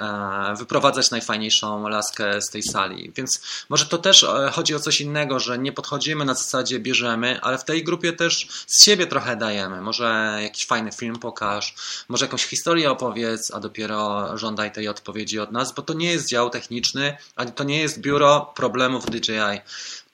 [0.58, 3.12] wyprowadzać najfajniejszą laskę z tej sali.
[3.16, 7.40] Więc może to też e, chodzi o coś innego, że nie podchodzimy na zasadzie bierzemy,
[7.42, 9.82] ale w tej grupie też z siebie trochę dajemy.
[9.82, 11.76] Może jakiś fajny film pokaż,
[12.10, 16.28] może jakąś historię opowiedz, a dopiero żądaj tej odpowiedzi od nas, bo to nie jest
[16.28, 19.62] dział techniczny, ani to nie jest biuro problemów DJI.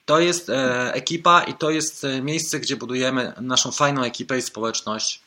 [0.06, 4.42] To jest e, ekipa i to jest e, miejsce, gdzie budujemy naszą fajną ekipę i
[4.42, 5.20] społeczność.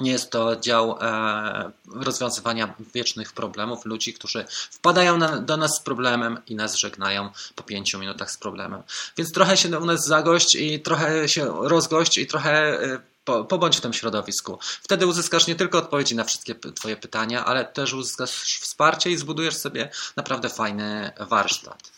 [0.00, 5.80] Nie jest to dział e, rozwiązywania wiecznych problemów ludzi, którzy wpadają na, do nas z
[5.80, 8.82] problemem i nas żegnają po pięciu minutach z problemem.
[9.16, 12.78] Więc trochę się u nas zagość i trochę się rozgość i trochę
[13.24, 14.58] po, pobądź w tym środowisku.
[14.82, 19.56] Wtedy uzyskasz nie tylko odpowiedzi na wszystkie Twoje pytania, ale też uzyskasz wsparcie i zbudujesz
[19.56, 21.92] sobie naprawdę fajny warsztat.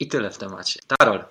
[0.00, 0.80] I tyle w temacie.
[0.98, 1.24] Tarol.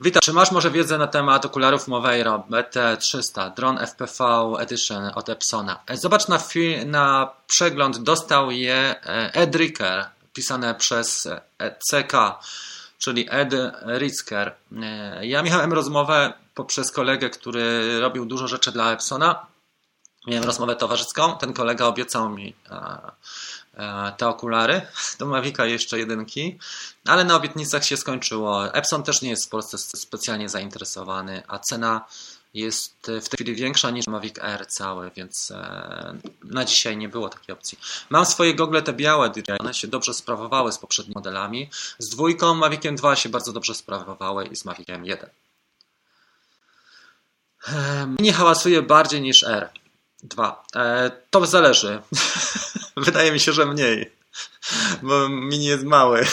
[0.00, 0.20] Witam.
[0.20, 5.80] Czy masz może wiedzę na temat okularów Moveiro BT300 Drone FPV Edition od Epsona?
[5.94, 6.38] Zobacz na,
[6.86, 8.74] na przegląd, dostał je
[9.06, 11.28] e, Ed Ricker, pisane przez
[11.90, 12.12] CK,
[12.98, 13.54] czyli Ed
[13.98, 14.54] Ricker.
[14.82, 19.46] E, ja miałem rozmowę poprzez kolegę, który robił dużo rzeczy dla Epsona.
[20.26, 21.38] Miałem rozmowę towarzyską.
[21.38, 23.10] Ten kolega obiecał mi e, e,
[24.16, 24.82] te okulary
[25.18, 26.58] do Mavica jeszcze jedynki,
[27.06, 28.74] ale na obietnicach się skończyło.
[28.74, 32.04] Epson też nie jest w Polsce specjalnie zainteresowany, a cena
[32.54, 37.28] jest w tej chwili większa niż Mavic Air cały, więc e, na dzisiaj nie było
[37.28, 37.78] takiej opcji.
[38.10, 41.70] Mam swoje gogle te białe one się dobrze sprawowały z poprzednimi modelami.
[41.98, 45.30] Z dwójką Maviciem 2 się bardzo dobrze sprawowały i z Maviciem 1.
[48.18, 49.70] Mini hałasuje bardziej niż R.
[50.24, 50.64] 2.
[50.76, 52.02] E, to zależy.
[52.96, 54.12] Wydaje mi się, że mniej.
[55.02, 56.26] Bo mini jest mały.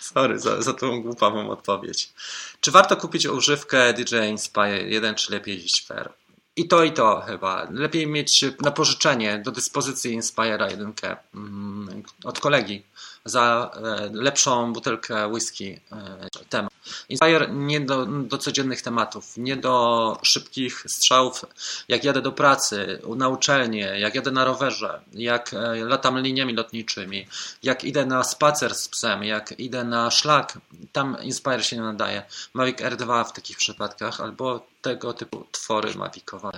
[0.00, 2.12] Sorry za, za tą głupawą odpowiedź.
[2.60, 6.12] Czy warto kupić używkę DJ Inspire 1, czy lepiej iść fair?
[6.56, 7.68] I to, i to chyba.
[7.70, 10.92] Lepiej mieć na pożyczenie do dyspozycji Inspira 1
[11.34, 12.82] mm, od kolegi
[13.24, 16.72] za e, lepszą butelkę whisky e, temat.
[17.08, 21.44] Inspire nie do, do codziennych tematów, nie do szybkich strzałów,
[21.88, 27.26] jak jadę do pracy, na uczelnię, jak jadę na rowerze, jak e, latam liniami lotniczymi,
[27.62, 30.58] jak idę na spacer z psem, jak idę na szlak,
[30.92, 32.22] tam Inspire się nie nadaje.
[32.54, 36.50] Mavic R2 w takich przypadkach, albo tego typu twory mavicowe.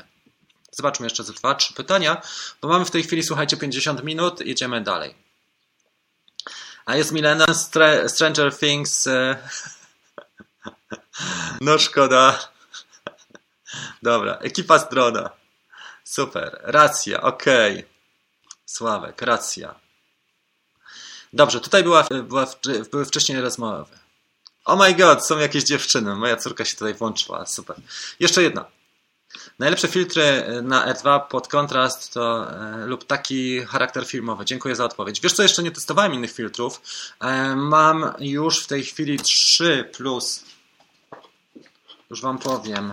[0.73, 2.23] Zobaczmy jeszcze ze dwa, trzy pytania,
[2.63, 5.30] bo mamy w tej chwili, słuchajcie, 50 minut, jedziemy dalej.
[6.91, 7.47] A jest Milena
[8.07, 9.07] Stranger Things.
[9.07, 9.37] E,
[11.61, 12.49] no szkoda.
[14.03, 15.31] Dobra, ekipa z drona.
[16.05, 17.73] Super, racja, okej.
[17.73, 17.91] Okay.
[18.67, 19.75] Sławek, racja.
[21.33, 22.47] Dobrze, tutaj była, była,
[22.91, 23.99] były wcześniej rozmowy.
[24.65, 26.17] Oh my god, są jakieś dziewczyny.
[26.17, 27.47] Moja córka się tutaj włączyła.
[27.47, 27.77] Super.
[28.21, 28.65] Jeszcze jedna.
[29.59, 34.45] Najlepsze filtry e, na R2 pod kontrast to e, lub taki charakter filmowy.
[34.45, 35.21] Dziękuję za odpowiedź.
[35.21, 36.81] Wiesz co, jeszcze nie testowałem innych filtrów.
[37.21, 40.45] E, mam już w tej chwili 3 plus.
[42.11, 42.93] Już Wam powiem.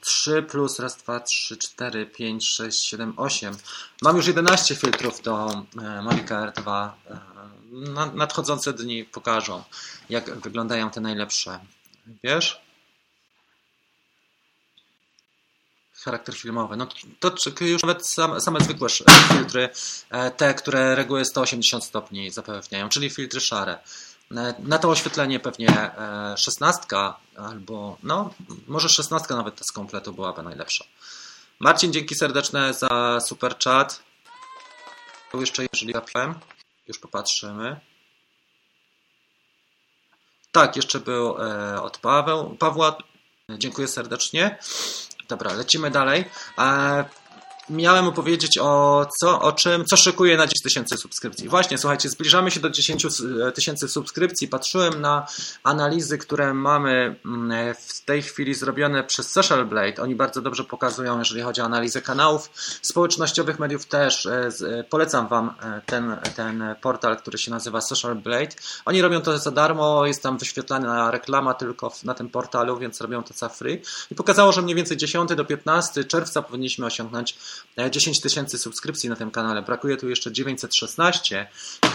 [0.00, 3.56] 3 plus, raz, dwa, trzy, cztery, pięć, sześć, siedem, osiem.
[4.02, 5.64] Mam już 11 filtrów do
[6.02, 6.90] Mavica R2.
[8.14, 9.62] Nadchodzące dni pokażą,
[10.10, 11.60] jak wyglądają te najlepsze.
[12.24, 12.62] Wiesz?
[16.02, 16.76] Charakter filmowy.
[16.76, 16.86] No
[17.20, 18.88] to, już nawet same, same zwykłe
[19.28, 19.68] filtry,
[20.10, 23.78] e, te, które reguły 180 stopni zapewniają, czyli filtry szare.
[24.36, 25.90] E, na to oświetlenie pewnie
[26.36, 28.34] 16 e, albo no,
[28.66, 30.84] może 16 nawet z kompletu byłaby najlepsza.
[31.60, 34.02] Marcin, dzięki serdeczne za super chat.
[35.32, 36.34] Tu jeszcze, jeżeli trafiłem,
[36.88, 37.80] już popatrzymy.
[40.52, 41.36] Tak, jeszcze był
[41.82, 42.56] od Paweł.
[42.58, 42.96] Pawła,
[43.48, 44.58] dziękuję serdecznie.
[45.32, 46.24] Dobra, lecimy dalej.
[46.58, 47.04] E,
[47.70, 51.48] miałem opowiedzieć o, co, o czym, co szykuje na 10 tysięcy subskrypcji.
[51.48, 53.06] Właśnie, słuchajcie, zbliżamy się do 10
[53.54, 54.48] tysięcy subskrypcji.
[54.48, 55.26] Patrzyłem na
[55.62, 60.02] analizy, które mamy mm, w tej chwili zrobione przez Social Blade.
[60.02, 62.50] Oni bardzo dobrze pokazują, jeżeli chodzi o analizę kanałów
[62.82, 64.26] społecznościowych, mediów też.
[64.26, 64.48] E,
[64.78, 68.56] e, polecam Wam e, ten, ten portal, który się nazywa Social Blade.
[68.84, 73.22] Oni robią to za darmo, jest tam wyświetlana reklama tylko na tym portalu, więc robią
[73.22, 73.82] to za free.
[74.10, 77.36] I pokazało, że mniej więcej 10 do 15 czerwca powinniśmy osiągnąć
[77.90, 81.46] 10 e, tysięcy subskrypcji na tym kanale, brakuje tu jeszcze 916.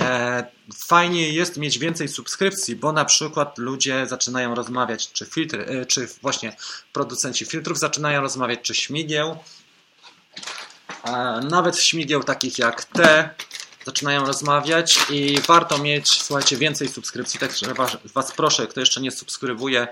[0.02, 0.48] E,
[0.88, 6.08] fajnie jest mieć więcej subskrypcji, bo na przykład ludzie zaczynają rozmawiać, czy filtry, e, czy
[6.22, 6.56] właśnie
[6.94, 9.38] producenci filtrów zaczynają rozmawiać, czy śmigieł.
[11.50, 13.30] Nawet śmigieł takich jak te
[13.88, 19.12] zaczynają rozmawiać i warto mieć, słuchajcie, więcej subskrypcji, także was, was proszę, kto jeszcze nie
[19.12, 19.88] subskrybuje,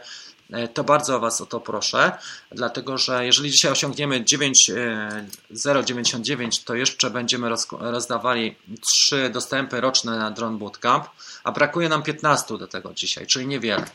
[0.74, 2.12] to bardzo Was o to proszę,
[2.52, 10.58] dlatego że jeżeli dzisiaj osiągniemy 9.099, to jeszcze będziemy rozdawali 3 dostępy roczne na Drone
[10.58, 11.06] Bootcamp,
[11.44, 13.86] a brakuje nam 15 do tego dzisiaj, czyli niewiele.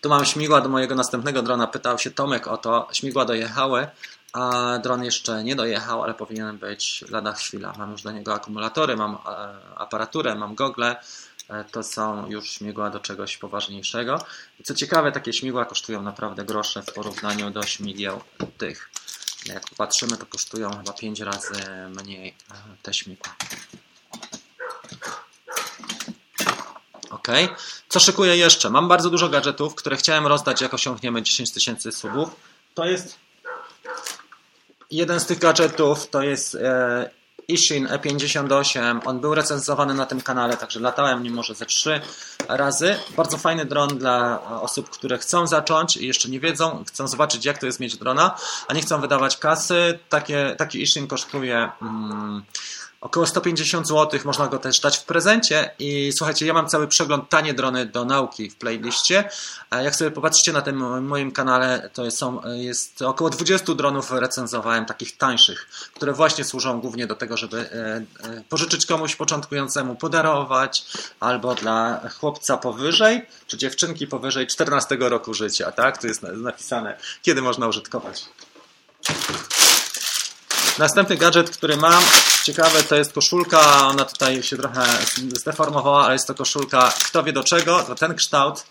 [0.00, 1.66] Tu mam śmigła do mojego następnego drona.
[1.66, 2.88] Pytał się Tomek o to.
[2.92, 3.86] Śmigła dojechały,
[4.32, 7.72] a dron jeszcze nie dojechał, ale powinien być lada chwila.
[7.78, 9.18] Mam już do niego akumulatory, mam e,
[9.76, 10.96] aparaturę, mam gogle.
[11.50, 14.24] E, to są już śmigła do czegoś poważniejszego.
[14.64, 18.20] Co ciekawe, takie śmigła kosztują naprawdę grosze w porównaniu do śmigieł
[18.58, 18.90] tych.
[19.46, 21.54] Jak patrzymy, to kosztują chyba 5 razy
[21.88, 23.34] mniej e, te śmigła.
[27.10, 27.28] Ok.
[27.88, 28.70] Co szykuję jeszcze?
[28.70, 32.28] Mam bardzo dużo gadżetów, które chciałem rozdać, jak osiągniemy 10 tysięcy subów.
[32.74, 33.18] To jest
[34.90, 37.10] jeden z tych gadżetów, to jest e,
[37.52, 39.00] Ishin E58.
[39.04, 42.00] On był recenzowany na tym kanale, także latałem nim może ze trzy
[42.48, 42.96] razy.
[43.16, 47.58] Bardzo fajny dron dla osób, które chcą zacząć i jeszcze nie wiedzą, chcą zobaczyć, jak
[47.58, 48.36] to jest mieć drona,
[48.68, 49.98] a nie chcą wydawać kasy.
[50.08, 51.70] Takie, taki Ishin kosztuje.
[51.82, 52.42] Mm,
[53.00, 57.28] Około 150 zł można go też dać w prezencie i słuchajcie, ja mam cały przegląd
[57.28, 59.30] tanie drony do nauki w playliście.
[59.70, 65.16] Jak sobie popatrzycie na tym moim kanale, to są, jest około 20 dronów recenzowałem, takich
[65.16, 67.96] tańszych, które właśnie służą głównie do tego, żeby e,
[68.28, 70.84] e, pożyczyć komuś początkującemu, podarować,
[71.20, 76.00] albo dla chłopca powyżej, czy dziewczynki powyżej 14 roku życia, tak?
[76.00, 78.24] Tu jest napisane, kiedy można użytkować.
[80.78, 82.02] Następny gadżet, który mam,
[82.44, 83.86] ciekawe, to jest koszulka.
[83.86, 84.86] Ona tutaj się trochę
[85.32, 87.82] zdeformowała, ale jest to koszulka, kto wie do czego.
[87.82, 88.64] To ten kształt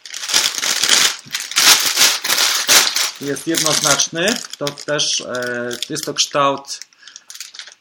[3.21, 4.37] jest jednoznaczny.
[4.57, 6.79] To też e, jest to kształt,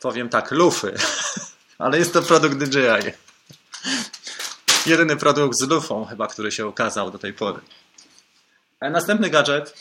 [0.00, 0.94] powiem tak, lufy.
[1.78, 3.12] Ale jest to produkt DJI.
[4.86, 7.60] Jedyny produkt z lufą chyba, który się ukazał do tej pory.
[8.80, 9.74] E, następny gadżet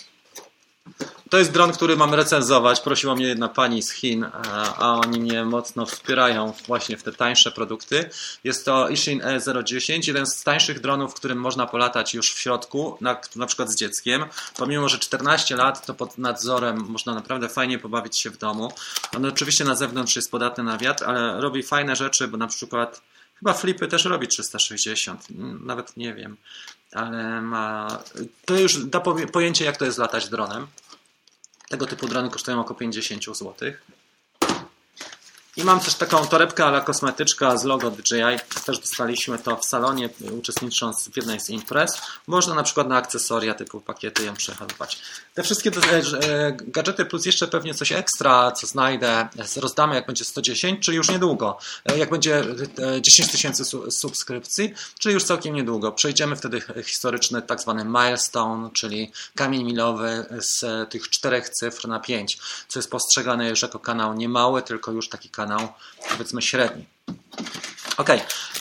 [1.29, 2.79] to jest dron, który mam recenzować.
[2.79, 4.25] Prosiła mnie jedna pani z Chin,
[4.77, 8.09] a oni mnie mocno wspierają właśnie w te tańsze produkty.
[8.43, 13.17] Jest to Ishin E010, jeden z tańszych dronów, którym można polatać już w środku, na,
[13.35, 14.25] na przykład z dzieckiem.
[14.57, 18.71] Pomimo, że 14 lat, to pod nadzorem można naprawdę fajnie pobawić się w domu.
[19.15, 23.01] On oczywiście na zewnątrz jest podatny na wiatr, ale robi fajne rzeczy, bo na przykład
[23.39, 25.27] Chyba flipy też robi 360,
[25.65, 26.37] nawet nie wiem,
[26.93, 27.99] ale ma.
[28.45, 28.99] To już da
[29.31, 30.67] pojęcie, jak to jest latać dronem.
[31.69, 33.53] Tego typu drony kosztują około 50 zł.
[35.57, 38.61] I mam też taką torebkę ale kosmetyczka z logo DJI.
[38.65, 42.01] Też dostaliśmy to w salonie, uczestnicząc w jednej z imprez.
[42.27, 44.99] Można na przykład na akcesoria typu pakiety ją przechowywać.
[45.33, 50.85] Te wszystkie e, gadżety plus jeszcze pewnie coś ekstra, co znajdę, rozdamy jak będzie 110,
[50.85, 51.57] czyli już niedługo.
[51.85, 52.43] E, jak będzie
[53.01, 55.91] 10 e, tysięcy subskrypcji, czyli już całkiem niedługo.
[55.91, 62.37] Przejdziemy wtedy historyczny tak zwany milestone, czyli kamień milowy z tych czterech cyfr na 5,
[62.67, 65.67] co jest postrzegane już jako kanał nie mały, tylko już taki kanał kanał,
[66.09, 66.85] powiedzmy średni.
[67.97, 68.09] Ok,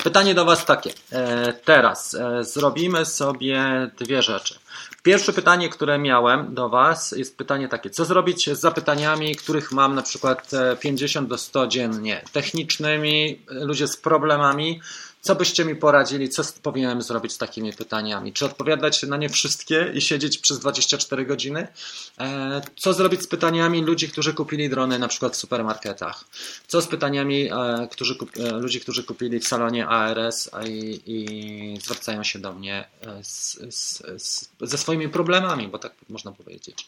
[0.05, 0.91] pytanie do Was takie.
[1.13, 4.59] E, teraz e, zrobimy sobie dwie rzeczy.
[5.03, 9.95] Pierwsze pytanie, które miałem do Was, jest pytanie takie: co zrobić z zapytaniami, których mam
[9.95, 12.23] na przykład 50 e, do 100 dziennie?
[12.33, 14.81] Technicznymi, ludzie z problemami,
[15.27, 18.33] co byście mi poradzili, co powinienem zrobić z takimi pytaniami?
[18.33, 21.69] Czy odpowiadać na nie wszystkie i siedzieć przez 24 godziny?
[22.21, 26.25] E, co zrobić z pytaniami ludzi, którzy kupili drony na przykład w supermarketach?
[26.67, 32.23] Co z pytaniami e, którzy, e, ludzi, którzy kupili w salonie ARS i, i zwracają
[32.23, 32.89] się do mnie
[33.23, 36.87] z, z, z, ze swoimi problemami, bo tak można powiedzieć.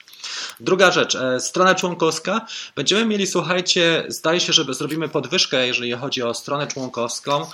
[0.60, 2.46] Druga rzecz, strona członkowska.
[2.76, 7.46] Będziemy mieli, słuchajcie, zdaje się, że zrobimy podwyżkę, jeżeli chodzi o stronę członkowską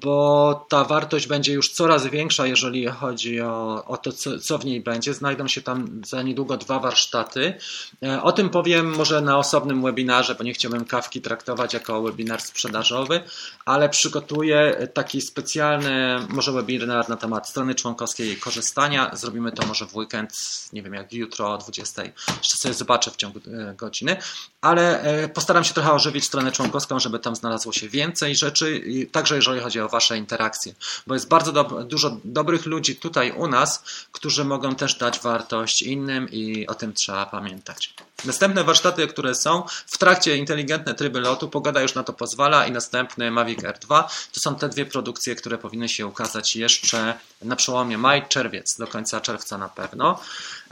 [0.00, 4.64] bo ta wartość będzie już coraz większa, jeżeli chodzi o, o to, co, co, w
[4.64, 5.14] niej będzie.
[5.14, 7.54] Znajdą się tam za niedługo dwa warsztaty.
[8.02, 12.40] E, o tym powiem może na osobnym webinarze, bo nie chciałbym kawki traktować jako webinar
[12.42, 13.20] sprzedażowy,
[13.64, 19.10] ale przygotuję taki specjalny może webinar na temat strony członkowskiej i korzystania.
[19.12, 20.32] Zrobimy to może w weekend,
[20.72, 22.02] nie wiem jak jutro o 20.
[22.38, 24.16] Jeszcze sobie zobaczę w ciągu e, godziny,
[24.60, 29.36] ale e, postaram się trochę ożywić stronę członkowską, żeby tam znalazło się więcej rzeczy, także
[29.36, 30.74] jeżeli chodzi o Wasze interakcje,
[31.06, 35.82] bo jest bardzo do, dużo dobrych ludzi tutaj u nas, którzy mogą też dać wartość
[35.82, 37.94] innym i o tym trzeba pamiętać.
[38.24, 42.72] Następne warsztaty, które są w trakcie inteligentne tryby lotu, pogoda już na to pozwala i
[42.72, 47.98] następny Mavic R2 to są te dwie produkcje, które powinny się ukazać jeszcze na przełomie
[47.98, 50.20] maj-czerwiec, do końca czerwca na pewno.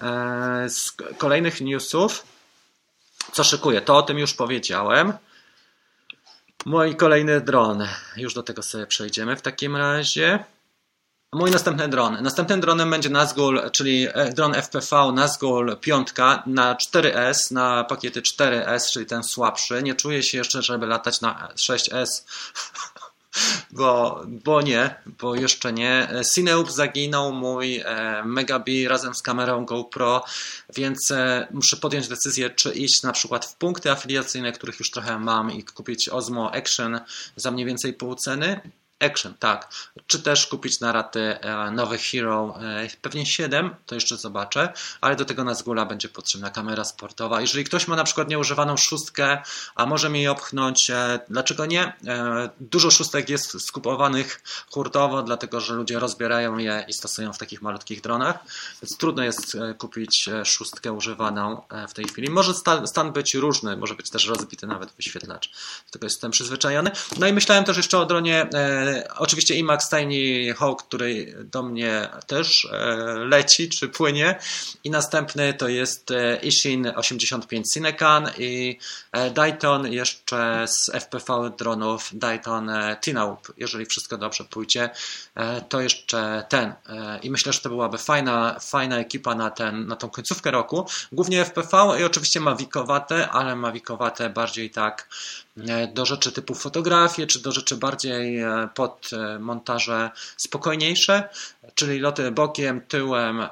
[0.03, 2.22] E, z kolejnych newsów,
[3.32, 5.12] co szykuję, to o tym już powiedziałem.
[6.64, 7.88] Mój kolejny dron.
[8.16, 10.44] Już do tego sobie przejdziemy w takim razie.
[11.32, 12.22] Mój następny dron.
[12.22, 16.08] Następnym dronem będzie Nazgul, czyli e, dron FPV Nazgul 5
[16.46, 19.82] na 4S, na pakiety 4S, czyli ten słabszy.
[19.82, 22.24] Nie czuję się jeszcze, żeby latać na 6S,
[23.70, 26.08] bo, bo nie, bo jeszcze nie.
[26.34, 30.24] Cineup zaginął mój e, Megabi razem z kamerą GoPro,
[30.74, 35.18] więc e, muszę podjąć decyzję, czy iść na przykład w punkty afiliacyjne, których już trochę
[35.18, 37.00] mam i kupić Osmo Action
[37.36, 38.60] za mniej więcej pół ceny,
[39.03, 39.68] Action, tak.
[40.07, 45.16] Czy też kupić na raty e, nowy Hero, e, pewnie 7, to jeszcze zobaczę, ale
[45.16, 47.40] do tego na zgóla będzie potrzebna kamera sportowa.
[47.40, 49.42] Jeżeli ktoś ma na przykład nieużywaną szóstkę,
[49.74, 51.92] a może mi jej opchnąć, e, dlaczego nie?
[52.61, 58.00] Dużo szóstek jest skupowanych hurtowo, dlatego że ludzie rozbierają je i stosują w takich malutkich
[58.00, 58.38] dronach,
[58.82, 62.30] więc trudno jest kupić szóstkę używaną w tej chwili.
[62.30, 65.50] Może stan, stan być różny, może być też rozbity nawet wyświetlacz,
[65.86, 66.90] do tego jestem przyzwyczajony.
[67.18, 68.48] No i myślałem też jeszcze o dronie
[69.16, 74.38] Oczywiście IMAX Tiny Hawk, który do mnie też e, leci czy płynie.
[74.84, 78.78] I następny to jest e, Ishin 85 Cinecan i
[79.12, 82.70] e, Dayton jeszcze z FPV dronów Dayton
[83.01, 83.53] Tinaup.
[83.57, 84.90] Jeżeli wszystko dobrze pójdzie,
[85.68, 86.74] to jeszcze ten.
[87.22, 90.86] I myślę, że to byłaby fajna, fajna ekipa na, ten, na tą końcówkę roku.
[91.12, 95.09] Głównie FPV i oczywiście mawikowate, ale mawikowate bardziej tak
[95.94, 101.28] do rzeczy typu fotografie, czy do rzeczy bardziej e, pod e, montaże spokojniejsze,
[101.74, 103.46] czyli loty bokiem, tyłem,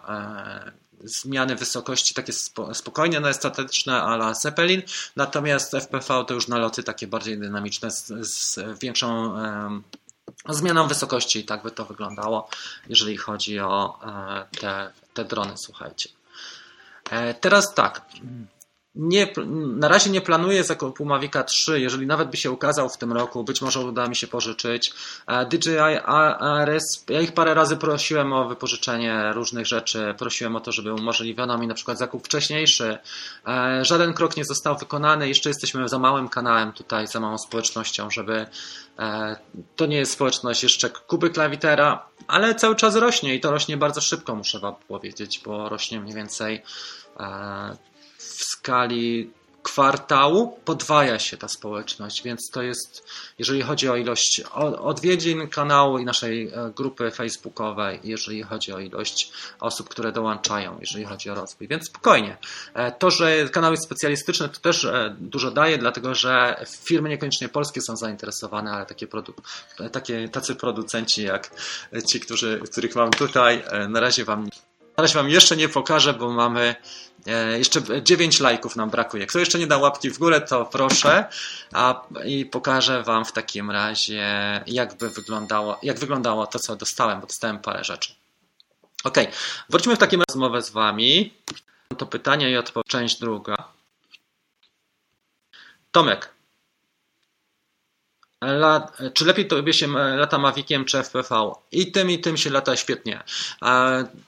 [1.04, 2.32] zmiany wysokości takie
[2.72, 4.82] spokojnie, no estetyczne, ale Zeppelin,
[5.16, 9.34] natomiast FPV to już naloty takie bardziej dynamiczne z, z większą
[10.48, 11.38] zmianą wysokości.
[11.38, 12.48] I tak by to wyglądało,
[12.88, 13.98] jeżeli chodzi o
[14.60, 16.08] te, te drony, słuchajcie.
[17.40, 18.02] Teraz tak,
[18.94, 19.32] nie,
[19.76, 23.44] na razie nie planuję zakupu Mavica 3, jeżeli nawet by się ukazał w tym roku,
[23.44, 24.92] być może uda mi się pożyczyć.
[25.26, 30.72] E, DJI ARS, ja ich parę razy prosiłem o wypożyczenie różnych rzeczy, prosiłem o to,
[30.72, 32.98] żeby umożliwiono mi na przykład zakup wcześniejszy.
[33.46, 38.10] E, żaden krok nie został wykonany, jeszcze jesteśmy za małym kanałem tutaj, za małą społecznością,
[38.10, 38.46] żeby
[38.98, 39.36] e,
[39.76, 44.00] to nie jest społeczność jeszcze Kuby Klawitera, ale cały czas rośnie i to rośnie bardzo
[44.00, 46.62] szybko, muszę Wam powiedzieć, bo rośnie mniej więcej
[48.60, 49.30] skali
[49.62, 53.08] kwartału podwaja się ta społeczność, więc to jest,
[53.38, 54.40] jeżeli chodzi o ilość
[54.80, 61.04] odwiedzin kanału i naszej e, grupy facebookowej, jeżeli chodzi o ilość osób, które dołączają, jeżeli
[61.04, 62.36] chodzi o rozwój, więc spokojnie.
[62.74, 67.48] E, to, że kanał jest specjalistyczny, to też e, dużo daje, dlatego że firmy niekoniecznie
[67.48, 69.34] polskie są zainteresowane, ale takie, produ
[69.92, 71.50] takie tacy producenci jak
[72.08, 74.48] ci, którzy, których mam tutaj, na razie wam
[75.00, 76.74] na razie Wam jeszcze nie pokażę, bo mamy
[77.58, 79.26] jeszcze 9 lajków nam brakuje.
[79.26, 81.24] Kto jeszcze nie dał łapki w górę, to proszę.
[81.72, 84.24] A, I pokażę Wam w takim razie,
[84.66, 88.14] jak by wyglądało, jak wyglądało to, co dostałem, bo dostałem parę rzeczy.
[89.04, 89.16] Ok,
[89.68, 91.34] wróćmy w takim razie rozmowę z Wami.
[91.98, 93.68] To pytanie i odpowiedź, część druga.
[95.90, 96.30] Tomek,
[98.44, 101.52] Lat, czy lepiej tobie się lata Maviciem czy FPV?
[101.72, 103.22] I tym i tym się lata świetnie.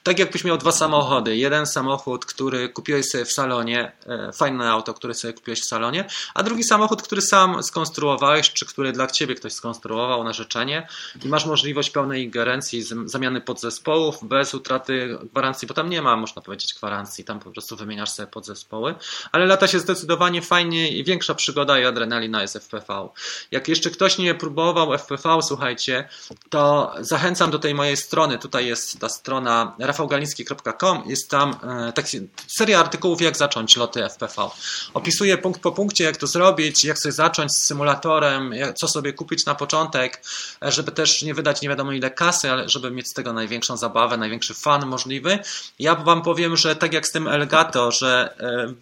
[0.03, 1.37] tak jakbyś miał dwa samochody.
[1.37, 6.05] Jeden samochód, który kupiłeś sobie w salonie, e, fajne auto, które sobie kupiłeś w salonie,
[6.35, 10.89] a drugi samochód, który sam skonstruowałeś, czy który dla ciebie ktoś skonstruował na życzenie
[11.25, 16.43] i masz możliwość pełnej ingerencji, zamiany podzespołów bez utraty gwarancji, bo tam nie ma, można
[16.43, 18.95] powiedzieć, gwarancji, tam po prostu wymieniasz sobie podzespoły,
[19.33, 23.09] ale lata się zdecydowanie fajnie i większa przygoda i adrenalina jest FPV.
[23.51, 26.09] Jak jeszcze ktoś ktoś nie próbował FPV, słuchajcie,
[26.51, 28.39] to zachęcam do tej mojej strony.
[28.39, 31.03] Tutaj jest ta strona rafałgaliński.com.
[31.07, 31.57] Jest tam
[31.89, 34.49] e, taki, seria artykułów, jak zacząć loty FPV.
[34.95, 39.47] Opisuję punkt po punkcie, jak to zrobić, jak sobie zacząć z symulatorem, co sobie kupić
[39.47, 40.23] na początek,
[40.65, 43.77] e, żeby też nie wydać nie wiadomo ile kasy, ale żeby mieć z tego największą
[43.77, 45.39] zabawę, największy fan możliwy.
[45.79, 48.35] Ja Wam powiem, że tak jak z tym Elgato, że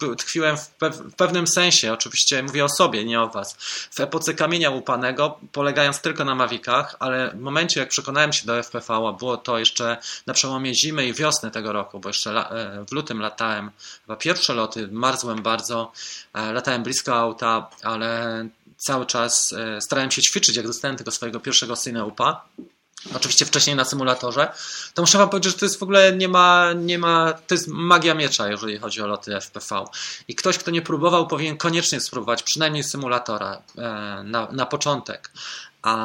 [0.09, 3.55] e, tkwiłem w, w pewnym sensie, oczywiście mówię o sobie, nie o Was,
[3.91, 5.10] w epoce kamienia łupanego,
[5.51, 9.59] polegając tylko na Mavicach, ale w momencie jak przekonałem się do FPV, a było to
[9.59, 9.97] jeszcze
[10.27, 14.53] na przełomie zimy i wiosny tego roku, bo jeszcze e, w lutym latałem, chyba pierwsze
[14.53, 15.91] loty, marzłem bardzo,
[16.33, 18.45] e, latałem blisko auta, ale
[18.77, 22.45] cały czas e, starałem się ćwiczyć, jak dostałem tego swojego pierwszego Cineupa,
[23.15, 24.47] oczywiście wcześniej na symulatorze,
[24.93, 27.67] to muszę wam powiedzieć, że to jest w ogóle nie ma, nie ma, to jest
[27.67, 29.85] magia miecza, jeżeli chodzi o loty FPV.
[30.27, 33.81] I ktoś, kto nie próbował, powinien koniecznie spróbować przynajmniej symulatora e,
[34.23, 35.31] na, na początek.
[35.81, 35.95] A,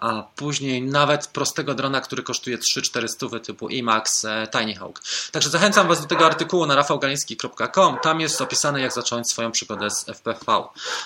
[0.00, 5.02] a później nawet prostego drona, który kosztuje 3-4 typu IMAX e, Tiny Hawk.
[5.32, 7.98] Także zachęcam Was do tego artykułu na rafałgaliński.com.
[8.02, 10.62] Tam jest opisane, jak zacząć swoją przygodę z FPV.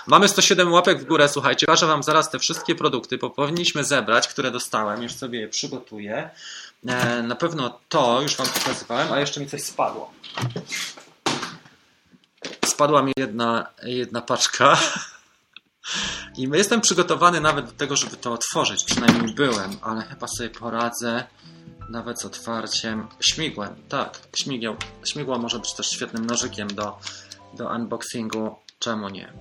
[0.07, 1.67] Mamy 107 łapek w górę, słuchajcie.
[1.67, 5.03] Pokażę Wam zaraz te wszystkie produkty, bo powinniśmy zebrać, które dostałem.
[5.03, 6.31] Już sobie je przygotuję.
[6.87, 10.13] E, na pewno to już Wam pokazywałem, a jeszcze mi coś spadło.
[12.65, 14.79] Spadła mi jedna, jedna paczka.
[16.39, 18.85] I jestem przygotowany nawet do tego, żeby to otworzyć.
[18.85, 21.25] Przynajmniej byłem, ale chyba sobie poradzę
[21.91, 23.77] nawet z otwarciem śmigłem.
[23.89, 26.99] Tak, śmigieł, śmigło może być też świetnym nożykiem do,
[27.55, 28.57] do unboxingu.
[28.79, 29.33] Czemu nie?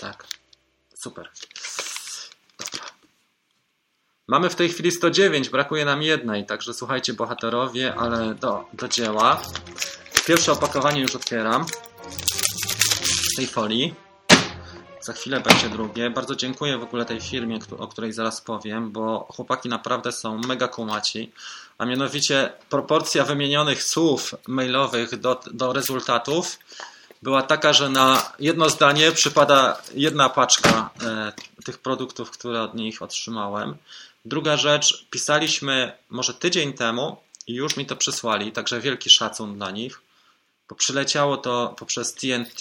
[0.00, 0.26] Tak,
[1.02, 1.30] super.
[2.58, 2.86] Dobra.
[4.28, 9.42] Mamy w tej chwili 109, brakuje nam jednej, także słuchajcie bohaterowie, ale do, do dzieła.
[10.26, 11.66] Pierwsze opakowanie już otwieram
[13.36, 13.94] tej folii.
[15.00, 16.10] Za chwilę będzie drugie.
[16.10, 20.68] Bardzo dziękuję w ogóle tej firmie, o której zaraz powiem, bo chłopaki naprawdę są mega
[20.68, 21.32] kumaci.
[21.78, 26.58] A mianowicie proporcja wymienionych słów mailowych do, do rezultatów
[27.22, 31.32] była taka, że na jedno zdanie przypada jedna paczka e,
[31.64, 33.76] tych produktów, które od nich otrzymałem.
[34.24, 37.16] Druga rzecz, pisaliśmy może tydzień temu
[37.46, 40.00] i już mi to przysłali, także wielki szacun dla nich,
[40.68, 42.60] bo przyleciało to poprzez TNT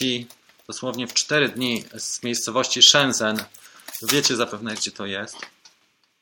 [0.67, 3.43] dosłownie w 4 dni z miejscowości Shenzhen.
[4.01, 5.37] Wiecie zapewne, gdzie to jest.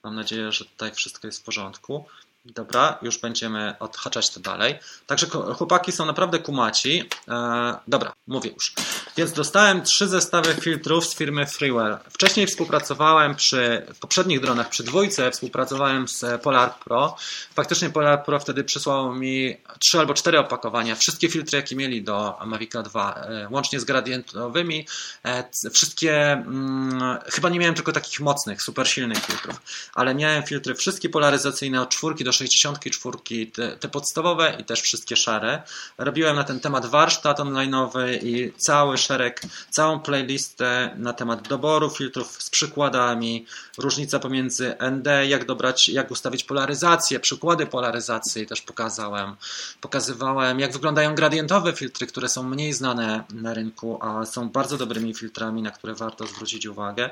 [0.03, 2.05] Mam nadzieję, że tutaj wszystko jest w porządku.
[2.45, 4.79] Dobra, już będziemy odhaczać to dalej.
[5.07, 7.09] Także chłopaki są naprawdę kumaci.
[7.27, 8.73] E, dobra, mówię już.
[9.17, 11.97] Więc dostałem trzy zestawy filtrów z firmy Freewell.
[12.09, 17.15] Wcześniej współpracowałem przy poprzednich dronach, przy dwójce współpracowałem z Polar Pro.
[17.55, 20.95] Faktycznie Polar Pro wtedy przysłało mi trzy albo cztery opakowania.
[20.95, 24.87] Wszystkie filtry, jakie mieli do Mavica 2, e, łącznie z gradientowymi.
[25.23, 29.61] E, wszystkie, mm, chyba nie miałem tylko takich mocnych, super silnych filtrów,
[29.95, 33.17] ale miałem filtry wszystkie polaryzacyjne od czwórki do 64,
[33.53, 35.61] te, te podstawowe i też wszystkie szare.
[35.97, 42.43] Robiłem na ten temat warsztat online'owy i cały szereg, całą playlistę na temat doboru filtrów
[42.43, 43.45] z przykładami,
[43.77, 49.35] różnica pomiędzy ND, jak dobrać, jak ustawić polaryzację, przykłady polaryzacji też pokazałem.
[49.81, 55.13] Pokazywałem, jak wyglądają gradientowe filtry, które są mniej znane na rynku, a są bardzo dobrymi
[55.13, 57.09] filtrami, na które warto zwrócić uwagę.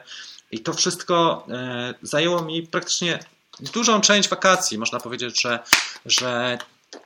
[0.52, 3.20] I to wszystko e, zajęło mi praktycznie
[3.74, 4.78] dużą część wakacji.
[4.78, 5.60] Można powiedzieć, że,
[6.06, 6.58] że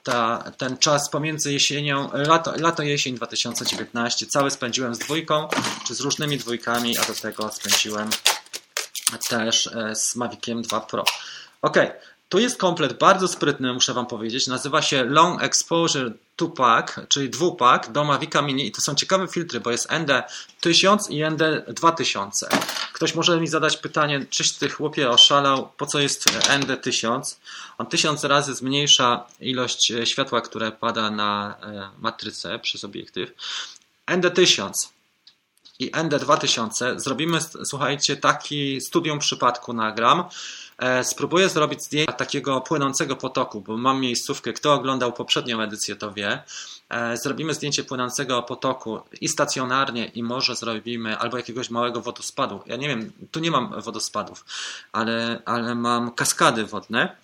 [0.04, 5.48] ta, ten czas pomiędzy jesienią, lato, lato, jesień 2019 cały spędziłem z dwójką,
[5.88, 8.10] czy z różnymi dwójkami, a do tego spędziłem
[9.30, 11.04] też e, z Maviciem 2 Pro.
[11.62, 11.78] Ok,
[12.34, 14.48] tu jest komplet bardzo sprytny, muszę Wam powiedzieć.
[14.48, 19.60] Nazywa się Long Exposure 2-pack, czyli dwupak do Mavica Mini i to są ciekawe filtry,
[19.60, 22.46] bo jest ND1000 i ND2000.
[22.94, 27.36] Ktoś może mi zadać pytanie, czyś ty chłopie oszalał, po co jest ND1000?
[27.78, 33.32] On tysiąc razy zmniejsza ilość e, światła, które pada na e, matrycę przez obiektyw.
[34.08, 34.93] ND1000
[35.80, 40.24] i ND2000 zrobimy, słuchajcie, taki studium przypadku nagram.
[40.78, 44.54] E, spróbuję zrobić zdjęcie takiego płynącego potoku, bo mam miejscówkę.
[44.54, 46.44] Kto oglądał poprzednią edycję, to wie.
[46.90, 52.60] E, zrobimy zdjęcie płynącego potoku i stacjonarnie, i może zrobimy albo jakiegoś małego wodospadu.
[52.66, 54.46] Ja nie wiem, tu nie mam wodospadów,
[54.92, 57.16] ale, ale mam kaskady wodne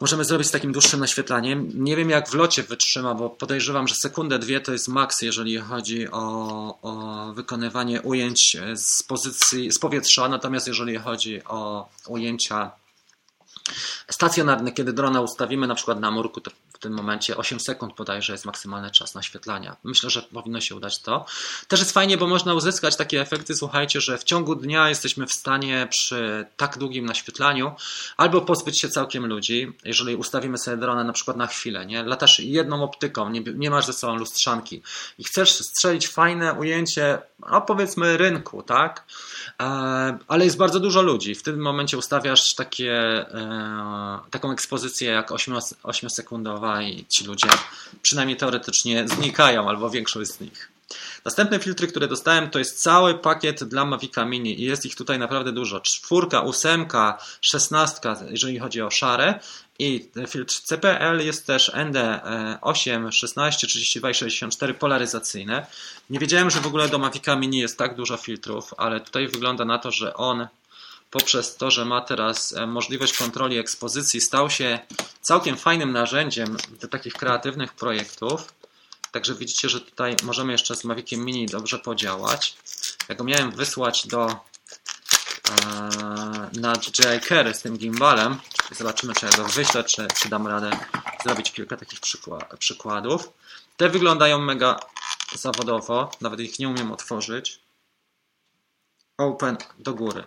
[0.00, 1.70] możemy zrobić z takim dłuższym naświetlaniem.
[1.74, 5.58] Nie wiem jak w locie wytrzyma, bo podejrzewam, że sekundę, dwie to jest maks, jeżeli
[5.58, 12.70] chodzi o, o wykonywanie ujęć z pozycji, z powietrza, natomiast jeżeli chodzi o ujęcia
[14.10, 16.50] stacjonarne, kiedy drona ustawimy na przykład na murku, to
[16.84, 19.76] tym momencie 8 sekund bodajże jest maksymalny czas naświetlania.
[19.84, 21.26] Myślę, że powinno się udać to.
[21.68, 25.32] Też jest fajnie, bo można uzyskać takie efekty, słuchajcie, że w ciągu dnia jesteśmy w
[25.32, 27.72] stanie przy tak długim naświetlaniu
[28.16, 32.02] albo pozbyć się całkiem ludzi, jeżeli ustawimy sobie dronę na przykład na chwilę, nie?
[32.02, 34.82] Latasz jedną optyką, nie, nie masz ze sobą lustrzanki
[35.18, 37.18] i chcesz strzelić fajne ujęcie,
[37.50, 39.04] no powiedzmy rynku, tak?
[39.60, 39.64] E,
[40.28, 41.34] ale jest bardzo dużo ludzi.
[41.34, 42.92] W tym momencie ustawiasz takie,
[43.34, 47.48] e, taką ekspozycję jak 8-sekundowa i ci ludzie
[48.02, 50.74] przynajmniej teoretycznie znikają, albo większość z nich.
[51.24, 55.18] Następne filtry, które dostałem, to jest cały pakiet dla Mavica Mini i jest ich tutaj
[55.18, 55.80] naprawdę dużo.
[55.80, 59.40] Czwórka, ósemka, szesnastka, jeżeli chodzi o szare
[59.78, 65.66] i filtr CPL jest też ND8, 16, 32 i 64 polaryzacyjne.
[66.10, 69.64] Nie wiedziałem, że w ogóle do Mavica Mini jest tak dużo filtrów, ale tutaj wygląda
[69.64, 70.46] na to, że on
[71.14, 74.78] poprzez to, że ma teraz e, możliwość kontroli ekspozycji, stał się
[75.20, 78.54] całkiem fajnym narzędziem do takich kreatywnych projektów.
[79.12, 82.56] Także widzicie, że tutaj możemy jeszcze z Maviciem Mini dobrze podziałać.
[83.08, 84.36] jak go miałem wysłać do
[86.52, 88.40] na DJI Carry z tym gimbalem.
[88.70, 90.70] Zobaczymy, czy ja go wyślę, czy, czy dam radę
[91.24, 92.00] zrobić kilka takich
[92.58, 93.32] przykładów.
[93.76, 94.80] Te wyglądają mega
[95.34, 97.60] zawodowo, nawet ich nie umiem otworzyć.
[99.18, 100.24] Open do góry.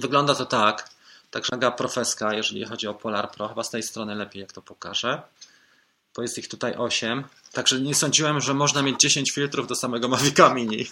[0.00, 0.90] Wygląda to tak.
[1.30, 3.48] Także mega profeska, jeżeli chodzi o Polar Pro.
[3.48, 5.22] Chyba z tej strony lepiej, jak to pokażę.
[6.16, 7.24] Bo jest ich tutaj 8.
[7.52, 10.86] Także nie sądziłem, że można mieć 10 filtrów do samego Mavica Mini.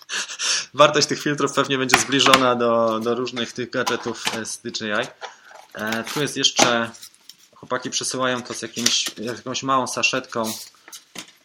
[0.74, 5.08] Wartość tych filtrów pewnie będzie zbliżona do, do różnych tych gadżetów z DJI.
[5.74, 6.90] E, tu jest jeszcze,
[7.54, 10.52] chłopaki przesyłają to z jakimś, jakąś małą saszetką.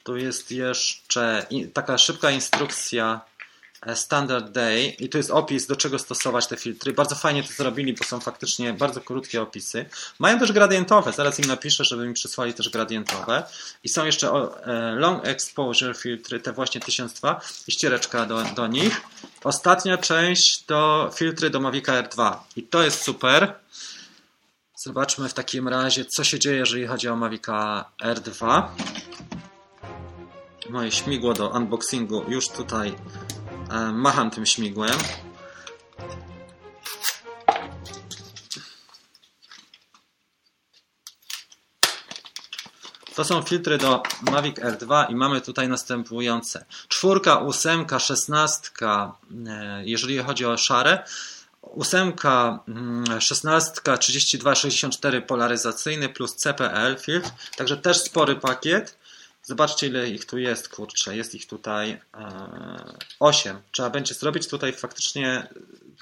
[0.03, 3.30] Tu jest jeszcze taka szybka instrukcja E,
[3.95, 6.93] Standard Day i tu jest opis, do czego stosować te filtry.
[6.93, 9.85] Bardzo fajnie to zrobili, bo są faktycznie bardzo krótkie opisy.
[10.19, 13.43] Mają też gradientowe, zaraz im napiszę, żeby mi przysłali też gradientowe.
[13.83, 19.01] I są jeszcze e, Long Exposure filtry, te właśnie 1002 i ściereczka do, do nich.
[19.43, 23.53] Ostatnia część to filtry do Mavica R2 i to jest super.
[24.75, 28.63] Zobaczmy w takim razie, co się dzieje, jeżeli chodzi o Mavica R2.
[30.69, 33.40] Moje śmigło do unboxingu już tutaj E,
[33.93, 34.97] macham tym śmigłem.
[43.15, 46.65] To są filtry do Mavic R2 i mamy tutaj następujące.
[46.87, 49.17] Czwórka, ósemka, szesnastka,
[49.47, 51.03] e, jeżeli chodzi o szare.
[51.61, 58.97] Ósemka, mm, szesnastka, 32, 64 polaryzacyjny plus CPL filtr, także też spory pakiet.
[59.43, 61.17] Zobaczcie, ile ich tu jest, kurczę.
[61.17, 63.61] Jest ich tutaj e, 8.
[63.71, 65.47] Trzeba będzie zrobić tutaj faktycznie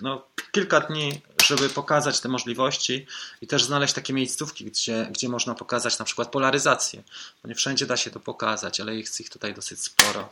[0.01, 0.21] no,
[0.51, 3.05] kilka dni, żeby pokazać te możliwości
[3.41, 7.03] i też znaleźć takie miejscówki, gdzie, gdzie można pokazać na przykład polaryzację.
[7.43, 10.29] Bo nie wszędzie da się to pokazać, ale jest ich tutaj dosyć sporo.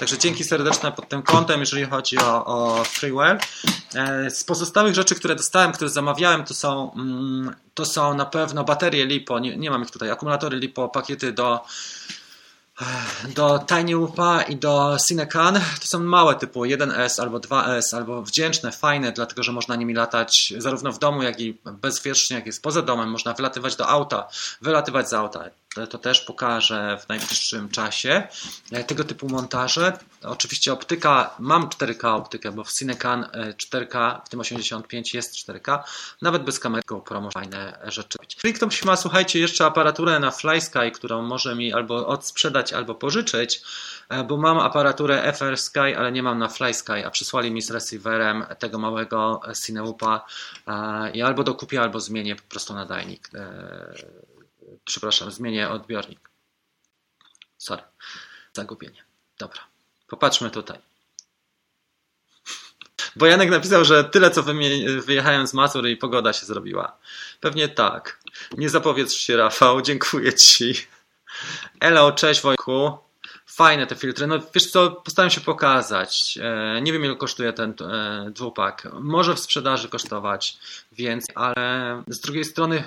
[0.00, 3.38] Także dzięki serdeczne pod tym kątem, jeżeli chodzi o, o freeware.
[3.94, 8.64] E, z pozostałych rzeczy, które dostałem, które zamawiałem, to są, mm, to są na pewno
[8.64, 11.64] baterie LiPo, nie, nie mam ich tutaj, akumulatory LiPo, pakiety do
[13.34, 18.72] do Tiny Whoopa i do Cinecan to są małe typu 1S albo 2S, albo wdzięczne,
[18.72, 22.82] fajne, dlatego że można nimi latać zarówno w domu, jak i bezpiecznie, jak jest poza
[22.82, 23.10] domem.
[23.10, 24.28] Można wylatywać do auta,
[24.60, 25.44] wylatywać z auta
[25.74, 28.28] to też pokażę w najbliższym czasie.
[28.72, 29.98] E, tego typu montaże.
[30.22, 33.26] Oczywiście optyka, mam 4K optykę, bo w Cinecan
[33.56, 35.78] 4K, e, w tym 85 jest 4K,
[36.22, 38.34] nawet bez kamery GoPro można fajne rzeczy robić.
[38.34, 43.62] Jeżeli ktoś ma, słuchajcie, jeszcze aparaturę na FlySky, którą może mi albo odsprzedać, albo pożyczyć,
[44.08, 47.70] e, bo mam aparaturę FR Sky, ale nie mam na FlySky, a przysłali mi z
[47.70, 50.24] receiverem tego małego Cineupa
[51.14, 53.30] i albo dokupię, albo zmienię po prostu nadajnik
[54.88, 56.30] przepraszam, zmienię odbiornik.
[57.58, 57.82] Sorry,
[58.52, 59.04] zagubienie.
[59.38, 59.60] Dobra,
[60.08, 60.78] popatrzmy tutaj.
[63.16, 64.42] Bo Janek napisał, że tyle co
[65.00, 66.98] wyjechałem z Mazur i pogoda się zrobiła.
[67.40, 68.20] Pewnie tak.
[68.56, 69.82] Nie zapowiedz się, Rafał.
[69.88, 70.74] Dziękuję Ci.
[71.80, 72.98] Elo, cześć Wojku.
[73.46, 74.26] Fajne te filtry.
[74.26, 76.38] No wiesz co, postaram się pokazać.
[76.42, 78.88] E, nie wiem ile kosztuje ten e, dwupak.
[79.00, 80.58] Może w sprzedaży kosztować
[80.92, 82.84] więcej, ale z drugiej strony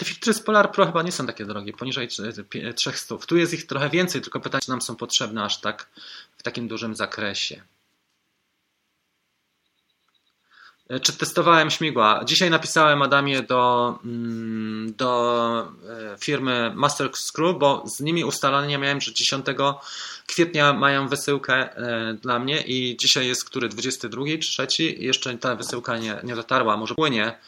[0.00, 2.08] te filtry z Polar Pro chyba nie są takie drogie, poniżej
[2.74, 3.16] 300.
[3.26, 5.88] Tu jest ich trochę więcej, tylko pytanie, czy nam są potrzebne aż tak
[6.36, 7.62] w takim dużym zakresie.
[10.88, 12.20] E, czy testowałem śmigła?
[12.24, 15.72] Dzisiaj napisałem Adamie do, mm, do
[16.12, 19.46] e, firmy Master Screw, bo z nimi ustalania miałem, że 10
[20.26, 25.56] kwietnia mają wysyłkę e, dla mnie i dzisiaj jest który 22 czy 3 jeszcze ta
[25.56, 27.38] wysyłka nie, nie dotarła, może płynie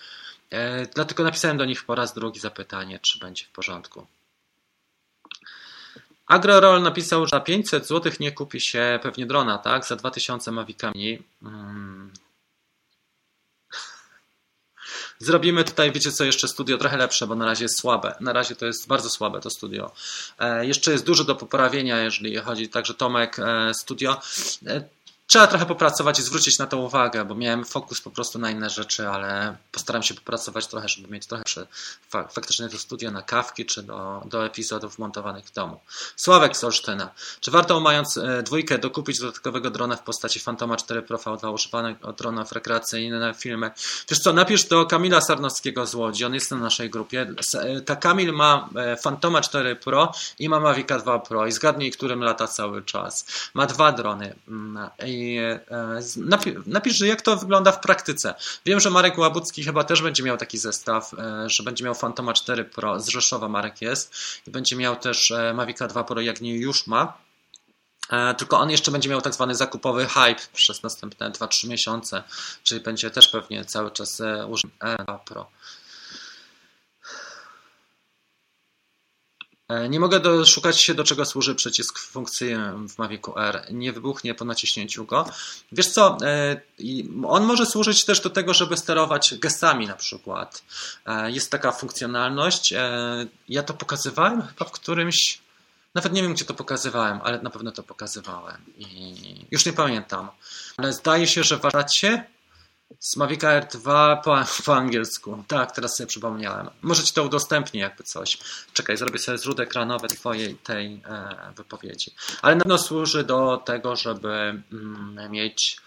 [0.52, 4.06] E, dlatego napisałem do nich po raz drugi zapytanie, czy będzie w porządku.
[6.26, 9.86] AgroRoll napisał, że za 500 zł nie kupi się pewnie drona, tak?
[9.86, 11.22] Za 2000 mawikami.
[11.42, 12.12] Hmm.
[15.18, 18.14] Zrobimy tutaj, wiecie co, jeszcze studio trochę lepsze, bo na razie jest słabe.
[18.20, 19.92] Na razie to jest bardzo słabe to studio.
[20.38, 24.20] E, jeszcze jest dużo do poprawienia, jeżeli chodzi także Tomek e, studio.
[25.26, 28.70] Trzeba trochę popracować i zwrócić na to uwagę, bo miałem fokus po prostu na inne
[28.70, 31.44] rzeczy, ale postaram się popracować trochę, żeby mieć trochę
[32.10, 35.80] faktycznie to studio na kawki czy do, do epizodów montowanych w domu.
[36.16, 37.10] Sławek z Olsztyna.
[37.40, 42.12] Czy warto mając e, dwójkę dokupić dodatkowego drona w postaci Fantoma 4 Pro V2 używanego
[42.12, 43.70] dronów rekreacyjnych na filmy?
[44.10, 47.34] Wiesz co, napisz do Kamila Sarnowskiego z Łodzi, on jest na naszej grupie.
[47.54, 51.90] E, ta Kamil ma e, Fantoma 4 Pro i ma Mavica 2 Pro i zgadnij,
[51.90, 53.26] którym lata cały czas.
[53.54, 55.38] Ma dwa drony mm, i
[55.70, 56.00] E,
[56.66, 58.34] napisz, jak to wygląda w praktyce.
[58.66, 62.32] Wiem, że Marek Łabucki chyba też będzie miał taki zestaw, e, że będzie miał Fantoma
[62.32, 64.14] 4 Pro, z Rzeszowa Marek jest
[64.46, 67.22] i będzie miał też e, Mavica 2 Pro, jak nie już ma.
[68.38, 72.22] Tylko on jeszcze będzie miał tak zwany zakupowy hype przez następne 2-3 miesiące,
[72.62, 75.50] czyli będzie też pewnie cały czas używany Pro.
[79.88, 82.54] Nie mogę doszukać się, do czego służy przycisk funkcji
[82.88, 83.66] w Mavicu R.
[83.70, 85.26] Nie wybuchnie po naciśnięciu go.
[85.72, 86.18] Wiesz co,
[87.26, 90.62] on może służyć też do tego, żeby sterować gestami na przykład.
[91.26, 92.74] Jest taka funkcjonalność.
[93.48, 95.42] Ja to pokazywałem chyba w którymś
[95.94, 98.56] nawet nie wiem, gdzie to pokazywałem, ale na pewno to pokazywałem.
[98.78, 100.28] I już nie pamiętam.
[100.76, 101.64] Ale zdaje się, że w
[103.00, 105.44] z Mavic Air 2 po, po, angielsku.
[105.48, 106.70] Tak, teraz sobie przypomniałem.
[106.82, 108.38] Może ci to udostępnię jakby coś.
[108.72, 112.14] Czekaj, zrobię sobie zrzut ekranowy twojej tej e, wypowiedzi.
[112.42, 115.80] Ale na pewno służy do tego, żeby mm, mieć,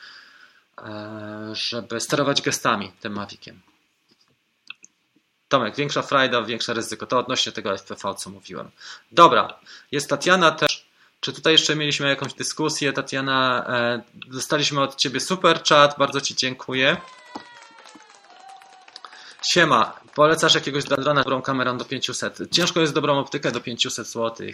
[0.82, 3.62] e, żeby sterować gestami tym Maviciem.
[5.48, 7.08] Tomek, większa frajda, większe ryzyko.
[7.08, 8.72] To odnośnie tego FPV, co mówiłem.
[9.12, 9.60] Dobra,
[9.92, 10.85] jest Tatiana też.
[11.26, 12.94] Czy tutaj jeszcze mieliśmy jakąś dyskusję?
[12.94, 16.98] Tatiana, e, dostaliśmy od Ciebie super chat, bardzo Ci dziękuję.
[19.42, 22.40] Siema, polecasz jakiegoś drona z dobrą kamerą do 500.
[22.52, 24.48] Ciężko jest dobrą optykę do 500 zł.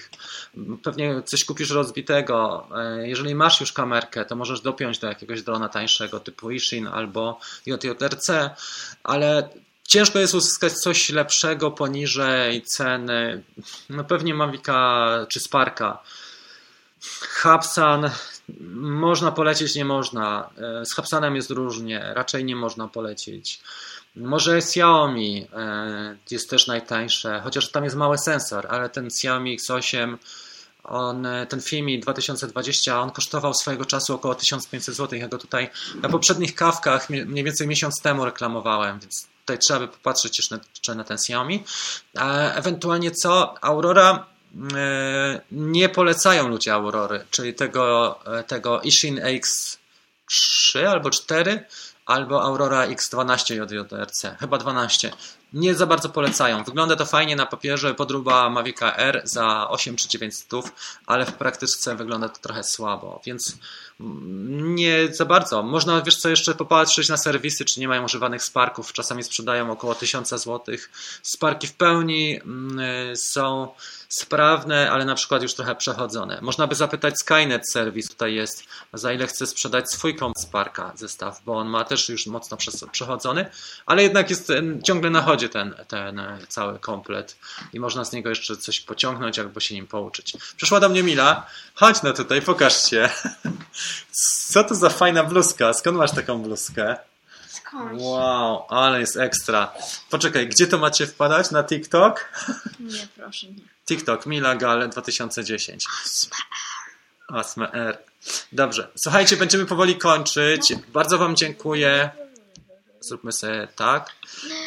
[0.83, 2.67] Pewnie coś kupisz rozbitego.
[2.77, 7.39] E, jeżeli masz już kamerkę, to możesz dopiąć do jakiegoś drona tańszego typu Ishin albo
[7.65, 8.29] JJRC,
[9.03, 9.49] ale
[9.87, 13.43] Ciężko jest uzyskać coś lepszego poniżej ceny.
[13.89, 16.03] No pewnie Mavica czy Sparka.
[17.41, 18.09] Hubsan
[18.73, 20.49] można polecieć, nie można.
[20.81, 23.61] E, z Hubsanem jest różnie, raczej nie można polecieć.
[24.15, 30.17] Może Xiaomi e, jest też najtańsze, chociaż tam jest mały sensor, ale ten Xiaomi X8
[30.83, 35.19] on, ten Fimi 2020, on kosztował swojego czasu około 1500 zł.
[35.19, 35.69] Ja go tutaj
[36.01, 41.03] na poprzednich kawkach mniej więcej miesiąc temu reklamowałem, więc tutaj trzeba by popatrzeć jeszcze na
[41.03, 41.63] ten Xiaomi.
[42.55, 43.63] Ewentualnie co?
[43.63, 44.30] Aurora e,
[45.51, 51.65] nie polecają ludzie Aurory, czyli tego, e, tego Ishin X3 albo 4
[52.05, 55.11] albo Aurora X12 JRC, chyba 12.
[55.53, 56.63] Nie za bardzo polecają.
[56.63, 60.71] Wygląda to fajnie na papierze, podróba Mavica R za 8 czy 9 stów,
[61.05, 63.57] ale w praktyce wygląda to trochę słabo, więc
[64.49, 65.63] nie za bardzo.
[65.63, 68.93] Można, wiesz co, jeszcze popatrzeć na serwisy, czy nie mają używanych Sparków.
[68.93, 70.75] Czasami sprzedają około 1000 zł.
[71.23, 73.67] Sparki w pełni mm, są
[74.19, 76.39] sprawne, ale na przykład już trochę przechodzone.
[76.41, 78.63] Można by zapytać Skynet Service, tutaj jest,
[78.93, 82.57] za ile chce sprzedać swój komp Sparka zestaw, bo on ma też już mocno
[82.91, 83.49] przechodzony,
[83.85, 84.51] ale jednak jest
[84.83, 87.37] ciągle na chodzie ten, ten cały komplet
[87.73, 90.33] i można z niego jeszcze coś pociągnąć albo się nim pouczyć.
[90.57, 93.09] Przyszła do mnie Mila, chodź no tutaj, pokaż się.
[94.51, 95.73] Co to za fajna bluzka?
[95.73, 97.10] Skąd masz taką bluzkę?
[97.93, 99.73] Wow, ale jest ekstra.
[100.09, 101.51] Poczekaj, gdzie to macie wpadać?
[101.51, 102.29] Na TikTok?
[102.79, 103.63] Nie, proszę nie.
[103.87, 105.85] TikTok, Mila Gale 2010.
[107.27, 107.97] Asma R.
[108.51, 110.73] Dobrze, słuchajcie, będziemy powoli kończyć.
[110.93, 112.09] Bardzo Wam dziękuję.
[113.01, 114.09] Zróbmy sobie tak.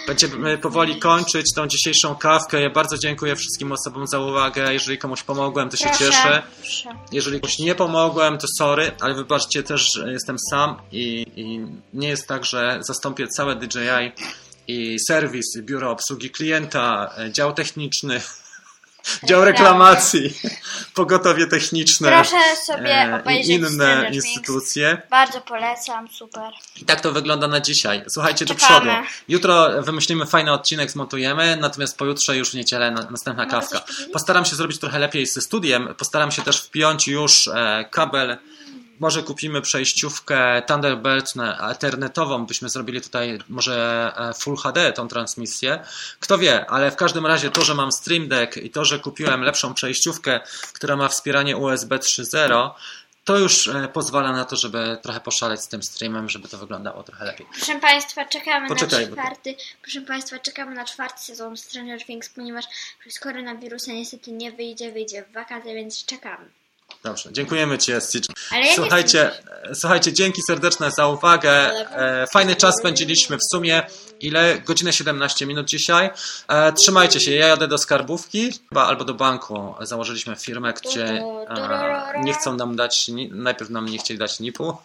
[0.07, 2.61] Będziemy powoli kończyć tą dzisiejszą kawkę.
[2.61, 4.73] Ja bardzo dziękuję wszystkim osobom za uwagę.
[4.73, 6.05] Jeżeli komuś pomogłem, to się Proszę.
[6.05, 6.43] cieszę.
[6.61, 6.91] Proszę.
[7.13, 12.09] Jeżeli komuś nie pomogłem, to sorry, ale wybaczcie też, że jestem sam i, i nie
[12.09, 14.13] jest tak, że zastąpię całe DJI
[14.69, 18.21] i serwis, biuro obsługi klienta, dział techniczny.
[19.25, 20.35] Dział reklamacji,
[20.95, 25.03] pogotowie techniczne Proszę sobie e, i obejrzeć inne instytucje.
[25.11, 26.53] Bardzo polecam, super.
[26.83, 28.03] I tak to wygląda na dzisiaj.
[28.09, 28.81] Słuchajcie do Czekamy.
[28.81, 29.07] przodu.
[29.29, 33.85] Jutro wymyślimy fajny odcinek, zmontujemy, natomiast pojutrze już w niedzielę na, następna Mogę kawka.
[34.13, 35.95] Postaram się zrobić trochę lepiej ze studiem.
[35.99, 38.39] Postaram się też wpiąć już e, kabel.
[39.01, 45.85] Może kupimy przejściówkę Thunderbird na- ethernetową, byśmy zrobili tutaj może e, Full HD tą transmisję.
[46.21, 49.43] Kto wie, ale w każdym razie to, że mam Stream Deck i to, że kupiłem
[49.43, 50.41] lepszą przejściówkę,
[50.73, 52.71] która ma wspieranie USB 3.0,
[53.25, 57.03] to już e, pozwala na to, żeby trochę poszaleć z tym streamem, żeby to wyglądało
[57.03, 57.47] trochę lepiej.
[57.57, 59.57] Proszę Państwa, czekamy Poczekaj, na czwarty.
[59.83, 62.65] Proszę Państwa, czekamy na czwarty sezon Stranger Things, ponieważ
[63.01, 66.47] przez koronawirusa niestety nie wyjdzie, wyjdzie w wakacje, więc czekamy.
[67.05, 68.29] Dobrze, dziękujemy Ci, Stitch.
[68.75, 69.31] Słuchajcie,
[69.63, 71.51] e, słuchajcie, dzięki serdeczne za uwagę.
[71.51, 73.83] E, Fajny czas spędziliśmy w sumie.
[74.21, 74.59] Ile?
[74.59, 76.11] Godzinę 17 minut dzisiaj.
[76.49, 79.75] E, Trzymajcie się, ja jadę do skarbówki chyba albo do banku.
[79.81, 81.23] Założyliśmy firmę, gdzie
[82.23, 84.77] nie chcą nam dać, najpierw nam nie chcieli dać NIP-u.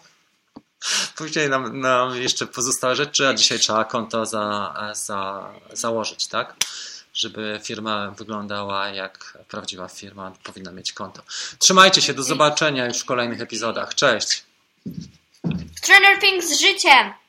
[1.16, 6.54] Później nam, nam jeszcze pozostałe rzeczy, a dzisiaj trzeba konto za, za, założyć, tak?
[7.14, 11.22] Żeby firma wyglądała jak prawdziwa firma, powinna mieć konto.
[11.58, 13.94] Trzymajcie się, do zobaczenia już w kolejnych epizodach.
[13.94, 14.44] Cześć!
[15.82, 17.19] Stranger Things z życiem!